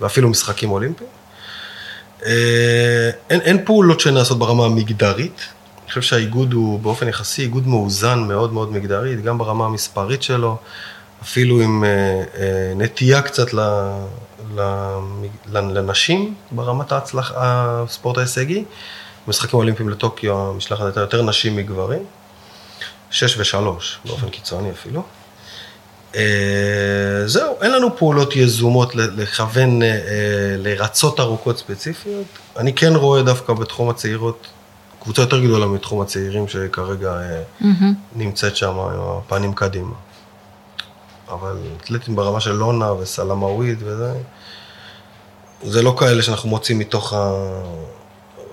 ואפילו 0.01 0.29
משחקים 0.29 0.71
אולימפיים. 0.71 1.09
אה, 2.25 3.09
אין, 3.29 3.41
אין 3.41 3.65
פעולות 3.65 3.99
שנעשות 3.99 4.39
ברמה 4.39 4.65
המגדרית, 4.65 5.41
חושב 5.93 6.01
שהאיגוד 6.01 6.53
הוא 6.53 6.79
באופן 6.79 7.07
יחסי 7.07 7.41
איגוד 7.41 7.67
מאוזן 7.67 8.19
מאוד 8.19 8.53
מאוד 8.53 8.71
מגדרית, 8.71 9.21
גם 9.21 9.37
ברמה 9.37 9.65
המספרית 9.65 10.23
שלו, 10.23 10.57
אפילו 11.23 11.61
עם 11.61 11.83
אה, 11.83 11.89
אה, 11.89 12.73
נטייה 12.75 13.21
קצת 13.21 13.47
לנשים 15.51 16.33
ברמת 16.51 16.91
ההצלח, 16.91 17.31
הספורט 17.35 18.17
ההישגי. 18.17 18.63
במשחקים 19.27 19.59
האולימפיים 19.59 19.89
לטוקיו 19.89 20.37
המשלחת 20.37 20.85
הייתה 20.85 20.99
יותר 20.99 21.21
נשים 21.21 21.55
מגברים, 21.55 22.05
שש 23.11 23.37
ושלוש 23.37 23.99
באופן 24.05 24.29
קיצוני 24.29 24.71
אפילו. 24.71 25.03
אה, 26.15 26.21
זהו, 27.25 27.55
אין 27.61 27.71
לנו 27.71 27.97
פעולות 27.97 28.35
יזומות 28.35 28.95
לכוון 28.95 29.79
לרצות 30.57 31.19
ארוכות 31.19 31.57
ספציפיות. 31.57 32.25
אני 32.57 32.73
כן 32.73 32.95
רואה 32.95 33.21
דווקא 33.21 33.53
בתחום 33.53 33.89
הצעירות 33.89 34.47
קבוצה 35.03 35.21
יותר 35.21 35.39
גדולה 35.39 35.65
מתחום 35.65 36.01
הצעירים 36.01 36.47
שכרגע 36.47 37.19
mm-hmm. 37.61 37.65
נמצאת 38.15 38.55
שם 38.55 38.79
עם 38.79 38.99
הפנים 38.99 39.53
קדימה. 39.53 39.93
אבל 41.33 41.57
אתלטים 41.77 42.15
ברמה 42.15 42.39
של 42.39 42.51
לונה 42.51 42.93
וסלמאווית 42.93 43.79
וזה, 43.81 44.13
זה 45.63 45.81
לא 45.81 45.95
כאלה 45.99 46.21
שאנחנו 46.21 46.49
מוצאים 46.49 46.79
מתוך 46.79 47.13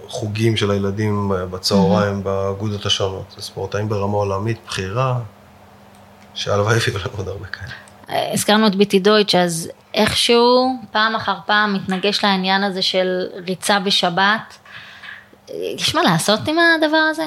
החוגים 0.09 0.57
של 0.57 0.71
הילדים 0.71 1.33
בצהריים 1.51 2.19
mm-hmm. 2.21 2.25
באגודות 2.25 2.87
השונות. 2.87 3.35
זה 3.37 3.43
ספורטאים 3.43 3.88
ברמה 3.88 4.16
עולמית, 4.16 4.59
בחירה, 4.66 5.19
שהלוואי 6.35 6.77
יביאו 6.77 6.99
לנו 6.99 7.11
עוד 7.16 7.29
הרבה 7.29 7.47
כאלה. 7.47 7.73
הזכרנו 8.33 8.66
את 8.66 8.75
ביטי 8.77 8.99
דויטש, 8.99 9.35
אז 9.35 9.71
איכשהו 9.95 10.77
פעם 10.93 11.14
אחר 11.14 11.37
פעם 11.47 11.75
מתנגש 11.75 12.25
לעניין 12.25 12.64
הזה 12.64 12.83
של 12.83 13.27
ריצה 13.47 13.81
בשבת. 13.81 14.59
יש 15.55 15.95
מה 15.95 16.03
לעשות 16.03 16.40
עם 16.49 16.57
הדבר 16.59 16.97
הזה? 17.11 17.27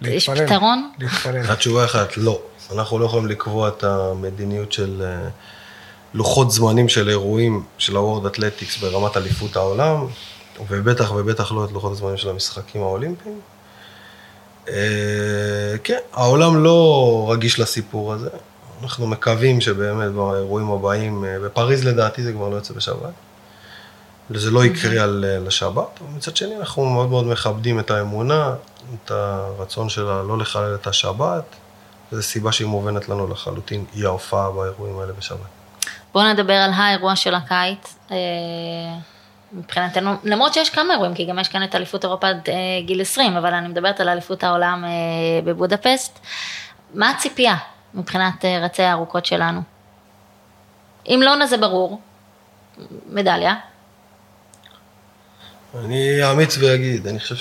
להתפלל. 0.00 0.16
יש 0.16 0.30
פתרון? 0.30 0.90
להתפלל. 0.98 1.50
התשובה 1.50 1.84
אחת, 1.84 2.16
לא. 2.16 2.40
אנחנו 2.74 2.98
לא 2.98 3.04
יכולים 3.04 3.26
לקבוע 3.26 3.68
את 3.68 3.84
המדיניות 3.84 4.72
של 4.72 5.02
אה, 5.04 5.28
לוחות 6.14 6.50
זמנים 6.50 6.88
של 6.88 7.08
אירועים 7.08 7.64
של 7.78 7.96
הוורד 7.96 8.26
אתלטיקס 8.26 8.78
ברמת 8.78 9.16
אליפות 9.16 9.56
העולם, 9.56 10.06
ובטח 10.68 11.12
ובטח 11.12 11.52
לא 11.52 11.64
את 11.64 11.72
לוחות 11.72 11.92
הזמנים 11.92 12.16
של 12.16 12.28
המשחקים 12.28 12.82
האולימפיים. 12.82 13.40
אה, 14.68 15.74
כן, 15.84 15.98
העולם 16.12 16.64
לא 16.64 17.28
רגיש 17.32 17.60
לסיפור 17.60 18.12
הזה. 18.12 18.28
אנחנו 18.82 19.06
מקווים 19.06 19.60
שבאמת 19.60 20.12
באירועים 20.12 20.70
הבאים, 20.70 21.24
אה, 21.24 21.38
בפריז 21.38 21.84
לדעתי 21.84 22.22
זה 22.22 22.32
כבר 22.32 22.48
לא 22.48 22.56
יוצא 22.56 22.74
בשבת. 22.74 23.12
זה 24.30 24.50
לא 24.50 24.64
יקרה 24.64 25.02
על, 25.02 25.24
לשבת, 25.46 26.00
ומצד 26.02 26.36
שני 26.36 26.56
אנחנו 26.56 26.84
מאוד 26.84 27.08
מאוד 27.08 27.26
מכבדים 27.26 27.80
את 27.80 27.90
האמונה, 27.90 28.54
את 28.94 29.10
הרצון 29.10 29.88
שלה 29.88 30.22
לא 30.22 30.38
לחלל 30.38 30.74
את 30.74 30.86
השבת, 30.86 31.44
וזו 32.12 32.22
סיבה 32.22 32.52
שהיא 32.52 32.66
מובנת 32.66 33.08
לנו 33.08 33.28
לחלוטין, 33.28 33.84
היא 33.94 34.06
ההופעה 34.06 34.50
באירועים 34.50 34.98
האלה 34.98 35.12
בשבת. 35.12 35.38
בואו 36.12 36.32
נדבר 36.32 36.54
על 36.54 36.70
האירוע 36.74 37.16
של 37.16 37.34
הקיץ. 37.34 37.96
אה, 38.10 38.16
מבחינתנו, 39.52 40.10
למרות 40.24 40.54
שיש 40.54 40.70
כמה 40.70 40.94
אירועים, 40.94 41.14
כי 41.14 41.24
גם 41.24 41.38
יש 41.38 41.48
כאן 41.48 41.64
את 41.64 41.74
אליפות 41.74 42.04
אירופה 42.04 42.28
עד 42.28 42.48
אה, 42.48 42.54
גיל 42.86 43.00
20, 43.00 43.36
אבל 43.36 43.54
אני 43.54 43.68
מדברת 43.68 44.00
על 44.00 44.08
אליפות 44.08 44.44
העולם 44.44 44.84
אה, 44.84 44.90
בבודפסט. 45.44 46.18
מה 46.94 47.10
הציפייה 47.10 47.56
מבחינת 47.94 48.44
רצי 48.44 48.82
הארוכות 48.82 49.26
שלנו? 49.26 49.60
אם 51.06 51.20
לא 51.22 51.36
נזה 51.36 51.56
ברור, 51.56 52.00
מדליה. 53.08 53.54
אני 55.84 56.30
אמיץ 56.30 56.58
ואגיד, 56.58 57.06
אני 57.06 57.20
חושב 57.20 57.36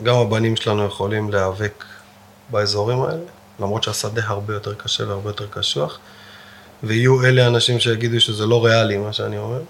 שגם 0.00 0.14
הבנים 0.14 0.56
שלנו 0.56 0.84
יכולים 0.84 1.30
להיאבק 1.30 1.84
באזורים 2.52 3.02
האלה, 3.02 3.22
למרות 3.60 3.82
שהשדה 3.82 4.22
הרבה 4.26 4.54
יותר 4.54 4.74
קשה 4.74 5.08
והרבה 5.08 5.30
יותר 5.30 5.46
קשוח, 5.50 5.98
ויהיו 6.82 7.24
אלה 7.24 7.46
אנשים 7.46 7.80
שיגידו 7.80 8.20
שזה 8.20 8.46
לא 8.46 8.64
ריאלי, 8.64 8.98
מה 8.98 9.12
שאני 9.12 9.38
אומר. 9.38 9.60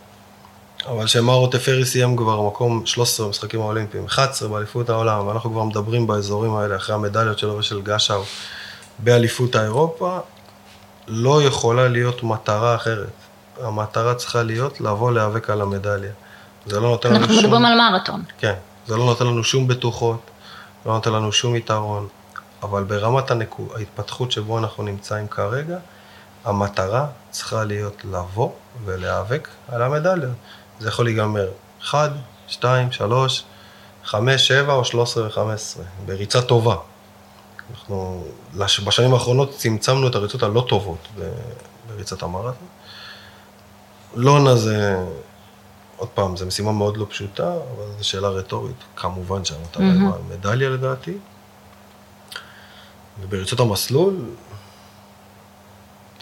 אבל 0.89 1.07
שמארו 1.07 1.47
טפרי 1.47 1.85
סיים 1.85 2.17
כבר 2.17 2.43
מקום 2.43 2.87
13 2.87 3.27
במשחקים 3.27 3.61
האולימפיים, 3.61 4.07
11 4.07 4.49
באליפות 4.49 4.91
העולם, 4.91 5.27
ואנחנו 5.27 5.51
כבר 5.51 5.65
מדברים 5.65 6.07
באזורים 6.07 6.55
האלה, 6.55 6.77
אחרי 6.77 6.95
המדליות 6.95 7.39
שלו 7.39 7.59
ושל 7.59 7.81
גשאו 7.81 8.23
באליפות 8.99 9.55
האירופה, 9.55 10.19
לא 11.09 11.43
יכולה 11.43 11.89
להיות 11.89 12.23
מטרה 12.23 12.75
אחרת. 12.75 13.13
המטרה 13.61 14.15
צריכה 14.15 14.43
להיות 14.43 14.81
לבוא 14.81 15.13
להיאבק 15.13 15.51
על 15.51 15.61
המדליה. 15.61 16.13
זה 16.67 16.81
לא 16.81 16.89
נותן 16.89 17.09
לנו 17.09 17.19
שום... 17.19 17.31
אנחנו 17.31 17.49
מדברים 17.49 17.65
על 17.65 17.79
מרתון. 17.79 18.23
כן, 18.39 18.55
זה 18.87 18.97
לא 18.97 19.05
נותן 19.05 19.27
לנו 19.27 19.45
שום 19.45 19.69
בטוחות, 19.69 20.21
לא 20.87 20.93
נותן 20.93 21.13
לנו 21.13 21.33
שום 21.33 21.57
יתרון, 21.57 22.09
אבל 22.63 22.85
ברמת 22.85 23.31
הנקו... 23.31 23.67
ההתפתחות 23.75 24.33
שבו 24.33 24.59
אנחנו 24.59 24.83
נמצאים 24.83 25.29
כרגע, 25.29 25.79
המטרה 26.45 27.07
צריכה 27.31 27.65
להיות 27.65 28.05
לבוא 28.05 28.51
ולהיאבק 28.85 29.49
על 29.69 29.83
המדליות. 29.83 30.33
זה 30.81 30.89
יכול 30.89 31.05
להיגמר 31.05 31.49
1, 31.83 32.11
2, 32.49 32.93
3, 32.93 33.45
5, 34.05 34.49
7 34.49 34.75
או 34.75 34.85
13 34.85 35.25
ו-15, 35.25 35.81
בריצה 36.07 36.43
טובה. 36.43 36.77
אנחנו 37.71 38.25
בשנים 38.85 39.15
האחרונות 39.15 39.57
צמצמנו 39.57 40.09
את 40.09 40.15
הריצות 40.15 40.43
הלא 40.43 40.67
טובות 40.69 41.09
בריצת 41.89 42.23
המרתון. 42.23 42.67
לונה 44.15 44.57
זה 44.57 44.97
עוד 45.97 46.09
פעם, 46.09 46.37
זו 46.37 46.47
משימה 46.47 46.73
מאוד 46.73 46.97
לא 46.97 47.07
פשוטה, 47.11 47.53
אבל 47.53 47.85
זו 47.99 48.09
שאלה 48.09 48.29
רטורית. 48.29 48.77
כמובן 48.97 49.45
שהמטרה 49.45 49.83
היא 49.83 50.01
mm-hmm. 50.01 50.35
מדליה 50.35 50.71
לדעתי. 50.71 51.19
ובריצות 53.21 53.61
המסלול, 53.61 54.25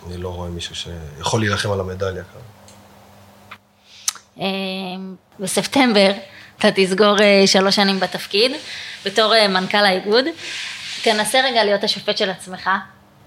אני 0.07 0.17
לא 0.17 0.29
רואה 0.29 0.51
מישהו 0.51 0.75
שיכול 0.75 1.41
להילחם 1.41 1.71
על 1.71 1.81
המדליה 1.81 2.23
כאן. 2.25 2.41
אמ, 4.39 5.15
בספטמבר 5.41 6.11
אתה 6.59 6.69
תסגור 6.75 7.21
אה, 7.21 7.47
שלוש 7.47 7.77
שנים 7.77 8.01
בתפקיד, 8.01 8.53
בתור 9.05 9.35
אה, 9.35 9.49
מנכ"ל 9.49 9.85
האיגוד. 9.85 10.25
תנסה 11.03 11.41
רגע 11.41 11.65
להיות 11.65 11.85
השופט 11.85 12.17
של 12.17 12.31
עצמך. 12.31 12.71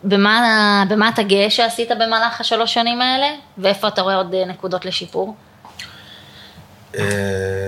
במה, 0.04 0.84
במה 0.90 1.10
אתה 1.10 1.24
גאה 1.24 1.50
שעשית 1.50 1.90
במהלך 1.92 2.42
השלוש 2.42 2.74
שנים 2.74 3.02
האלה, 3.02 3.28
ואיפה 3.58 3.88
אתה 3.88 4.02
רואה 4.02 4.16
עוד 4.16 4.34
אה, 4.34 4.46
נקודות 4.46 4.86
לשיפור? 4.86 5.36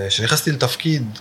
כשנכנסתי 0.08 0.52
לתפקיד, 0.52 1.18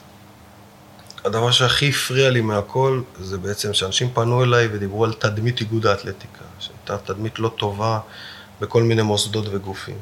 הדבר 1.26 1.52
שהכי 1.52 1.90
הפריע 1.90 2.30
לי 2.30 2.42
מהכל, 2.42 3.02
זה 3.20 3.38
בעצם 3.38 3.74
שאנשים 3.74 4.10
פנו 4.14 4.44
אליי 4.44 4.68
ודיברו 4.72 5.04
על 5.04 5.14
תדמית 5.14 5.60
איגוד 5.60 5.86
האתלטיקה, 5.86 6.44
שהייתה 6.60 6.98
תדמית 6.98 7.40
לא 7.40 7.50
טובה 7.58 8.00
בכל 8.62 8.84
מיני 8.84 9.02
מוסדות 9.02 9.46
וגופים. 9.52 9.98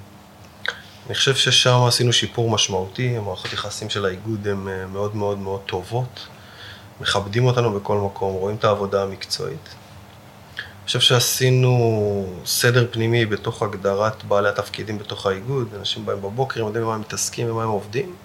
אני 1.08 1.16
חושב 1.16 1.36
ששם 1.36 1.80
עשינו 1.88 2.14
שיפור 2.14 2.50
משמעותי, 2.50 3.18
המערכות 3.18 3.54
יחסים 3.54 3.90
של 3.90 4.06
האיגוד 4.06 4.48
הן 4.48 4.68
אה, 4.68 4.88
מאוד 4.88 5.16
מאוד 5.16 5.38
מאוד 5.38 5.62
טובות, 5.66 6.28
מכבדים 7.02 7.46
אותנו 7.46 7.80
בכל 7.80 7.98
מקום, 7.98 8.34
רואים 8.34 8.56
את 8.56 8.64
העבודה 8.64 9.04
המקצועית. 9.04 9.76
אני 10.58 10.86
חושב 10.86 11.00
שעשינו 11.00 11.74
סדר 12.46 12.88
פנימי 12.92 13.26
בתוך 13.26 13.64
הגדרת 13.64 14.24
בעלי 14.24 14.50
התפקידים 14.50 14.98
בתוך 14.98 15.26
האיגוד, 15.26 15.68
אנשים 15.80 16.06
באים 16.06 16.22
בבוקר, 16.22 16.60
הם 16.60 16.66
יודעים 16.66 16.86
במה 16.86 16.96
הם 16.96 17.02
מתעסקים 17.02 17.50
ובמה 17.50 17.64
הם 17.64 17.70
עובדים. 17.70 18.16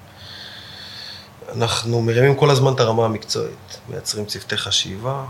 אנחנו 1.56 2.02
מרימים 2.02 2.34
כל 2.34 2.50
הזמן 2.50 2.72
את 2.72 2.80
הרמה 2.80 3.04
המקצועית, 3.04 3.80
מייצרים 3.88 4.24
צוותי 4.24 4.56
חשיבה, 4.56 5.24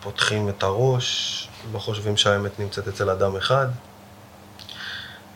פותחים 0.00 0.48
את 0.48 0.62
הראש, 0.62 1.48
לא 1.72 1.78
חושבים 1.78 2.16
שהאמת 2.16 2.60
נמצאת 2.60 2.88
אצל 2.88 3.10
אדם 3.10 3.36
אחד. 3.36 3.66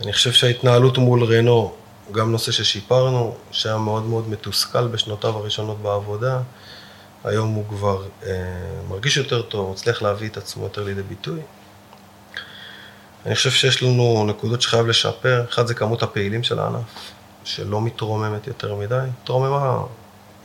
אני 0.00 0.12
חושב 0.12 0.33
שההתנהלות 0.33 0.98
מול 0.98 1.24
רנו, 1.24 1.74
גם 2.12 2.33
נושא 2.33 2.52
ששיפרנו, 2.52 3.37
שהיה 3.50 3.76
מאוד 3.76 4.02
מאוד 4.07 4.28
מתוסכל 4.28 4.87
בשנותיו 4.87 5.37
הראשונות 5.37 5.78
בעבודה, 5.83 6.40
היום 7.24 7.48
הוא 7.48 7.64
כבר 7.68 8.04
אה, 8.26 8.33
מרגיש 8.88 9.16
יותר 9.16 9.42
טוב, 9.42 9.72
מצליח 9.72 10.02
להביא 10.02 10.28
את 10.28 10.37
עצמו 10.37 10.64
יותר 10.64 10.85
לידי 10.85 11.02
ביטוי. 11.02 11.40
אני 13.26 13.35
חושב 13.35 13.50
שיש 13.50 13.83
לנו 13.83 14.24
נקודות 14.28 14.62
שחייב 14.62 14.87
לשפר, 14.87 15.44
אחד 15.48 15.66
זה 15.66 15.74
כמות 15.74 16.02
הפעילים 16.02 16.42
של 16.42 16.59
הענף, 16.59 17.12
שלא 17.44 17.81
מתרוממת 17.81 18.46
יותר 18.46 18.74
מדי, 18.74 18.98
התרוממה 19.22 19.81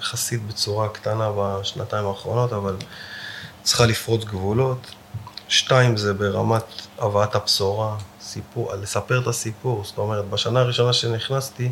יחסית 0.04 0.48
בצורה 0.48 0.90
קטנה 0.90 1.32
בשנתיים 1.38 2.06
האחרונות, 2.06 2.54
אבל 2.54 2.76
צריכה 3.64 3.86
לפרוץ 3.86 4.24
גבולות. 4.24 4.92
שתיים 5.48 5.98
זה 5.98 6.14
ברמת 6.14 6.64
הבאת 6.98 7.36
הבשורה, 7.36 7.96
סיפור, 8.22 8.74
לספר 8.82 9.22
את 9.22 9.28
הסיפור, 9.28 9.84
זאת 9.86 9.98
אומרת, 9.98 10.26
בשנה 10.26 10.60
הראשונה 10.60 10.94
שנכנסתי, 10.94 11.72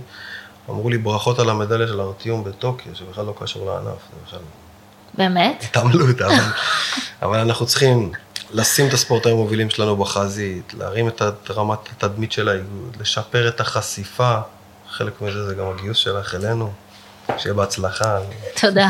אמרו 0.70 0.90
לי 0.90 0.98
ברכות 0.98 1.40
על 1.40 1.50
המדליה 1.50 1.88
של 1.88 2.02
ארטיום 2.02 2.44
בטוקיו, 2.44 2.96
שבכלל 2.96 3.26
לא 3.26 3.34
קשור 3.40 3.66
לענף, 3.72 3.86
זה 3.86 4.18
בכלל 4.26 4.40
באמת? 5.14 5.64
התעמלות, 5.64 6.22
אבל, 6.22 6.34
אבל 7.24 7.40
אנחנו 7.40 7.66
צריכים 7.66 8.12
לשים 8.52 8.88
את 8.88 8.94
הספורטאים 8.94 9.36
המובילים 9.36 9.70
שלנו 9.70 9.96
בחזית, 9.96 10.74
להרים 10.74 11.08
את 11.08 11.22
רמת 11.50 11.80
התדמית 11.92 12.32
של 12.32 12.50
האיגוד, 12.50 12.98
לשפר 13.00 13.48
את 13.48 13.60
החשיפה, 13.60 14.38
חלק 14.90 15.22
מזה 15.22 15.48
זה 15.48 15.56
גם 15.56 15.66
הגיוס 15.68 15.98
שלך 15.98 16.36
אלינו, 16.36 16.74
שיהיה 17.38 17.54
בהצלחה. 17.54 18.20
תודה. 18.62 18.90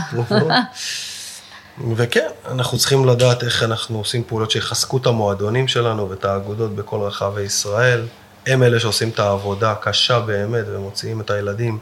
וכן, 1.96 2.28
אנחנו 2.52 2.78
צריכים 2.78 3.06
לדעת 3.06 3.44
איך 3.44 3.64
אנחנו 3.64 3.98
עושים 3.98 4.24
פעולות 4.24 4.52
שיחזקו 4.52 4.98
את 4.98 5.06
המועדונים 5.06 5.68
שלנו 5.68 6.10
ואת 6.10 6.26
האגודות 6.26 6.76
בכל 6.76 7.00
רחבי 7.02 7.42
ישראל. 7.42 8.08
הם 8.48 8.64
אלה 8.64 8.80
שעושים 8.80 9.10
את 9.10 9.20
העבודה 9.20 9.72
הקשה 9.72 10.20
באמת 10.20 10.66
ומוציאים 10.68 11.22
את 11.22 11.30
הילדים 11.30 11.80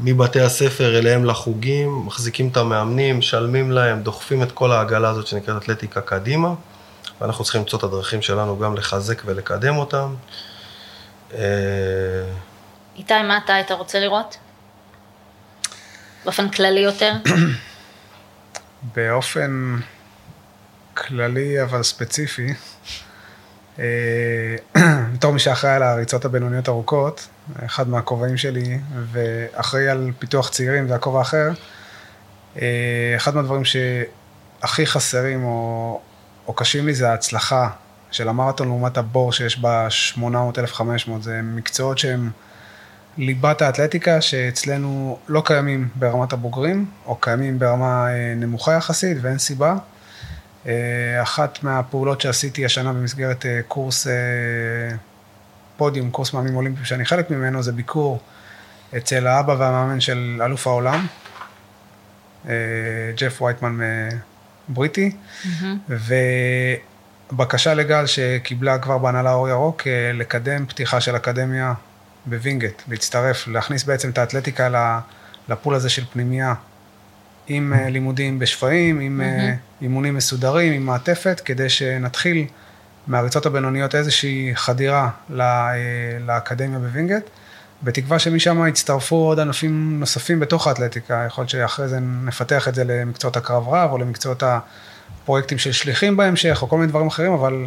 מבתי 0.00 0.40
הספר 0.40 0.98
אליהם 0.98 1.24
לחוגים, 1.24 2.06
מחזיקים 2.06 2.48
את 2.48 2.56
המאמנים, 2.56 3.18
משלמים 3.18 3.72
להם, 3.72 4.02
דוחפים 4.02 4.42
את 4.42 4.52
כל 4.52 4.72
העגלה 4.72 5.08
הזאת 5.08 5.26
שנקראת 5.26 5.62
אתלטיקה 5.62 6.00
קדימה, 6.00 6.54
ואנחנו 7.20 7.44
צריכים 7.44 7.60
למצוא 7.60 7.78
את 7.78 7.84
הדרכים 7.84 8.22
שלנו 8.22 8.58
גם 8.58 8.76
לחזק 8.76 9.22
ולקדם 9.24 9.76
אותם. 9.76 10.14
אה, 11.34 11.38
איתי, 12.96 13.22
מה 13.22 13.38
אתה 13.44 13.54
היית 13.54 13.70
רוצה 13.70 14.00
לראות? 14.00 14.36
באופן 16.24 16.48
כללי 16.48 16.80
יותר? 16.80 17.12
באופן 18.96 19.76
כללי 20.94 21.62
אבל 21.62 21.82
ספציפי, 21.82 22.54
אה, 23.78 24.56
בתור 25.14 25.32
מי 25.32 25.38
שאחראי 25.38 25.72
על 25.72 25.82
הריצות 25.82 26.24
הבינוניות 26.24 26.68
ארוכות, 26.68 27.28
אחד 27.66 27.88
מהכובעים 27.88 28.36
שלי, 28.36 28.78
ואחראי 29.12 29.88
על 29.88 30.12
פיתוח 30.18 30.48
צעירים, 30.48 30.88
זה 30.88 30.94
הכובע 30.94 31.20
אחר, 31.20 31.50
אה, 32.62 33.14
אחד 33.16 33.34
מהדברים 33.34 33.62
שהכי 33.64 34.86
חסרים 34.86 35.44
או, 35.44 36.00
או 36.46 36.52
קשים 36.52 36.86
לי 36.86 36.94
זה 36.94 37.10
ההצלחה 37.10 37.68
של 38.10 38.28
המרתון 38.28 38.68
לעומת 38.68 38.98
הבור 38.98 39.32
שיש 39.32 39.58
בה 39.58 39.88
800-1500, 40.16 40.20
זה 41.20 41.40
מקצועות 41.42 41.98
שהם 41.98 42.30
ליבת 43.18 43.62
האתלטיקה 43.62 44.20
שאצלנו 44.20 45.18
לא 45.28 45.42
קיימים 45.44 45.88
ברמת 45.94 46.32
הבוגרים, 46.32 46.86
או 47.06 47.16
קיימים 47.16 47.58
ברמה 47.58 48.06
אה, 48.10 48.34
נמוכה 48.36 48.72
יחסית 48.72 49.18
ואין 49.20 49.38
סיבה. 49.38 49.76
אה, 50.66 51.22
אחת 51.22 51.62
מהפעולות 51.62 52.20
שעשיתי 52.20 52.64
השנה 52.64 52.92
במסגרת 52.92 53.46
אה, 53.46 53.60
קורס 53.68 54.06
פודיום, 55.76 56.10
קורס 56.10 56.34
מאמנים 56.34 56.56
אולימפיים 56.56 56.84
שאני 56.84 57.04
חלק 57.04 57.30
ממנו, 57.30 57.62
זה 57.62 57.72
ביקור 57.72 58.20
אצל 58.96 59.26
האבא 59.26 59.52
והמאמן 59.58 60.00
של 60.00 60.40
אלוף 60.44 60.66
העולם, 60.66 61.06
ג'ף 63.16 63.42
וייטמן 63.42 63.78
בריטי, 64.68 65.10
mm-hmm. 65.10 65.92
ובקשה 67.32 67.74
לגל 67.74 68.06
שקיבלה 68.06 68.78
כבר 68.78 68.98
בהנהלה 68.98 69.32
אור 69.32 69.48
ירוק 69.48 69.82
לקדם 70.14 70.66
פתיחה 70.66 71.00
של 71.00 71.16
אקדמיה 71.16 71.74
בווינגייט, 72.26 72.82
להצטרף, 72.88 73.48
להכניס 73.48 73.84
בעצם 73.84 74.10
את 74.10 74.18
האתלטיקה 74.18 75.00
ל 75.48 75.53
pool 75.53 75.74
הזה 75.74 75.88
של 75.88 76.04
פנימייה, 76.12 76.54
עם 77.46 77.72
mm-hmm. 77.72 77.90
לימודים 77.90 78.38
בשפיים, 78.38 79.00
עם 79.00 79.20
mm-hmm. 79.20 79.82
אימונים 79.82 80.14
מסודרים, 80.14 80.72
עם 80.72 80.86
מעטפת, 80.86 81.40
כדי 81.44 81.68
שנתחיל 81.68 82.46
מהריצות 83.06 83.46
הבינוניות 83.46 83.94
איזושהי 83.94 84.50
חדירה 84.54 85.10
אה, 85.40 85.74
לאקדמיה 86.26 86.78
בווינגייט, 86.78 87.24
בתקווה 87.82 88.18
שמשם 88.18 88.66
יצטרפו 88.68 89.16
עוד 89.16 89.40
ענפים 89.40 90.00
נוספים 90.00 90.40
בתוך 90.40 90.66
האתלטיקה, 90.66 91.24
יכול 91.26 91.42
להיות 91.42 91.50
שאחרי 91.50 91.88
זה 91.88 91.98
נפתח 92.00 92.68
את 92.68 92.74
זה 92.74 92.84
למקצועות 92.84 93.36
הקרב 93.36 93.68
רב, 93.68 93.90
או 93.92 93.98
למקצועות 93.98 94.42
הפרויקטים 94.42 95.58
של 95.58 95.72
שליחים 95.72 96.16
בהמשך, 96.16 96.62
או 96.62 96.68
כל 96.68 96.76
מיני 96.76 96.88
דברים 96.88 97.06
אחרים, 97.06 97.32
אבל 97.32 97.66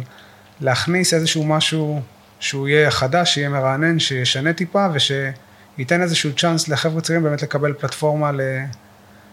להכניס 0.60 1.14
איזשהו 1.14 1.44
משהו 1.44 2.02
שהוא 2.42 2.68
יהיה 2.68 2.90
חדש, 2.90 3.34
שיהיה 3.34 3.48
מרענן, 3.48 3.98
שישנה 3.98 4.52
טיפה 4.52 4.86
ושייתן 4.94 6.02
איזשהו 6.02 6.30
צ'אנס 6.36 6.68
לחבר'ה 6.68 7.00
צעירים 7.00 7.24
באמת 7.24 7.42
לקבל 7.42 7.72
פלטפורמה 7.72 8.32
ל... 8.32 8.40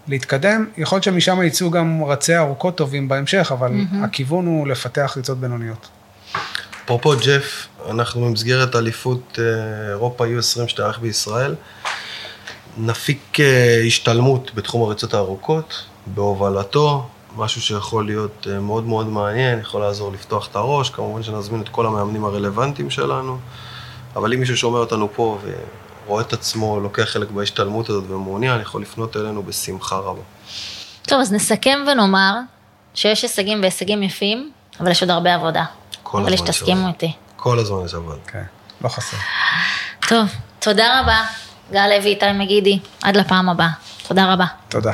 להתקדם. 0.08 0.66
יכול 0.78 0.96
להיות 0.96 1.04
שמשם 1.04 1.44
יצאו 1.44 1.72
גם 1.72 2.04
רצי 2.04 2.38
ארוכות 2.38 2.78
טובים 2.78 3.08
בהמשך, 3.08 3.52
אבל 3.52 3.72
mm-hmm. 3.72 4.06
הכיוון 4.06 4.46
הוא 4.46 4.68
לפתח 4.68 5.14
ריצות 5.18 5.38
בינוניות. 5.40 5.88
אפרופו 6.86 7.14
ג'ף, 7.26 7.68
אנחנו 7.90 8.26
במסגרת 8.26 8.76
אליפות 8.76 9.40
אה, 9.40 9.90
אירופה 9.90 10.26
U20 10.26 10.68
שתארך 10.68 11.00
בישראל, 11.00 11.56
נפיק 12.78 13.40
אה, 13.40 13.84
השתלמות 13.88 14.52
בתחום 14.56 14.84
הריצות 14.84 15.14
הארוכות, 15.14 15.86
בהובלתו, 16.08 17.10
משהו 17.36 17.62
שיכול 17.62 18.06
להיות 18.06 18.48
אה, 18.50 18.60
מאוד 18.60 18.86
מאוד 18.86 19.08
מעניין, 19.08 19.60
יכול 19.60 19.82
לעזור 19.82 20.12
לפתוח 20.12 20.48
את 20.48 20.56
הראש, 20.56 20.90
כמובן 20.90 21.24
שנזמין 21.24 21.62
את 21.62 21.70
כל 21.70 21.86
המאמנים 21.86 22.26
הרלוונטיים 22.26 22.90
שלנו, 22.90 23.38
אבל 24.16 24.34
אם 24.34 24.40
מישהו 24.40 24.58
שומע 24.58 24.80
אותנו 24.80 25.10
פה 25.14 25.40
ורואה 26.06 26.22
את 26.22 26.34
עצמו, 26.34 26.80
לוקח 26.80 27.04
חלק 27.04 27.32
בהשתלמות 27.32 27.90
הזאת 27.90 28.04
ומעוניין, 28.08 28.62
יכול 28.62 28.82
לפנות 28.82 29.18
אלינו 29.18 29.44
בשמחה 29.44 29.96
רבה. 29.96 30.22
טוב, 31.02 31.22
אז 31.22 31.34
נסכם 31.34 31.80
ונאמר 31.92 32.36
שיש 32.94 33.22
הישגים 33.22 33.62
והישגים 33.62 34.04
יפים, 34.04 34.52
אבל 34.80 34.92
יש 34.92 35.02
עוד 35.02 35.12
הרבה 35.12 35.36
עבודה. 35.36 35.66
כל 36.04 36.18
הזמן 36.18 36.34
יש 36.34 36.40
עבודה. 36.40 36.54
שתסכימו 36.54 36.88
איתי. 36.88 37.12
כל 37.36 37.60
הזמן 37.60 37.86
יש 37.86 37.94
עבודה. 37.94 38.18
כן, 38.28 38.44
לא 38.82 38.90
חסר. 38.90 39.18
טוב, 40.08 40.28
תודה 40.60 41.02
רבה, 41.02 41.22
גל 41.72 41.88
לוי, 41.88 42.10
איתי 42.10 42.32
מגידי, 42.32 42.80
עד 43.04 43.18
לפעם 43.18 43.50
הבאה. 43.50 43.70
תודה 44.08 44.34
רבה. 44.34 44.46
תודה. 44.70 44.92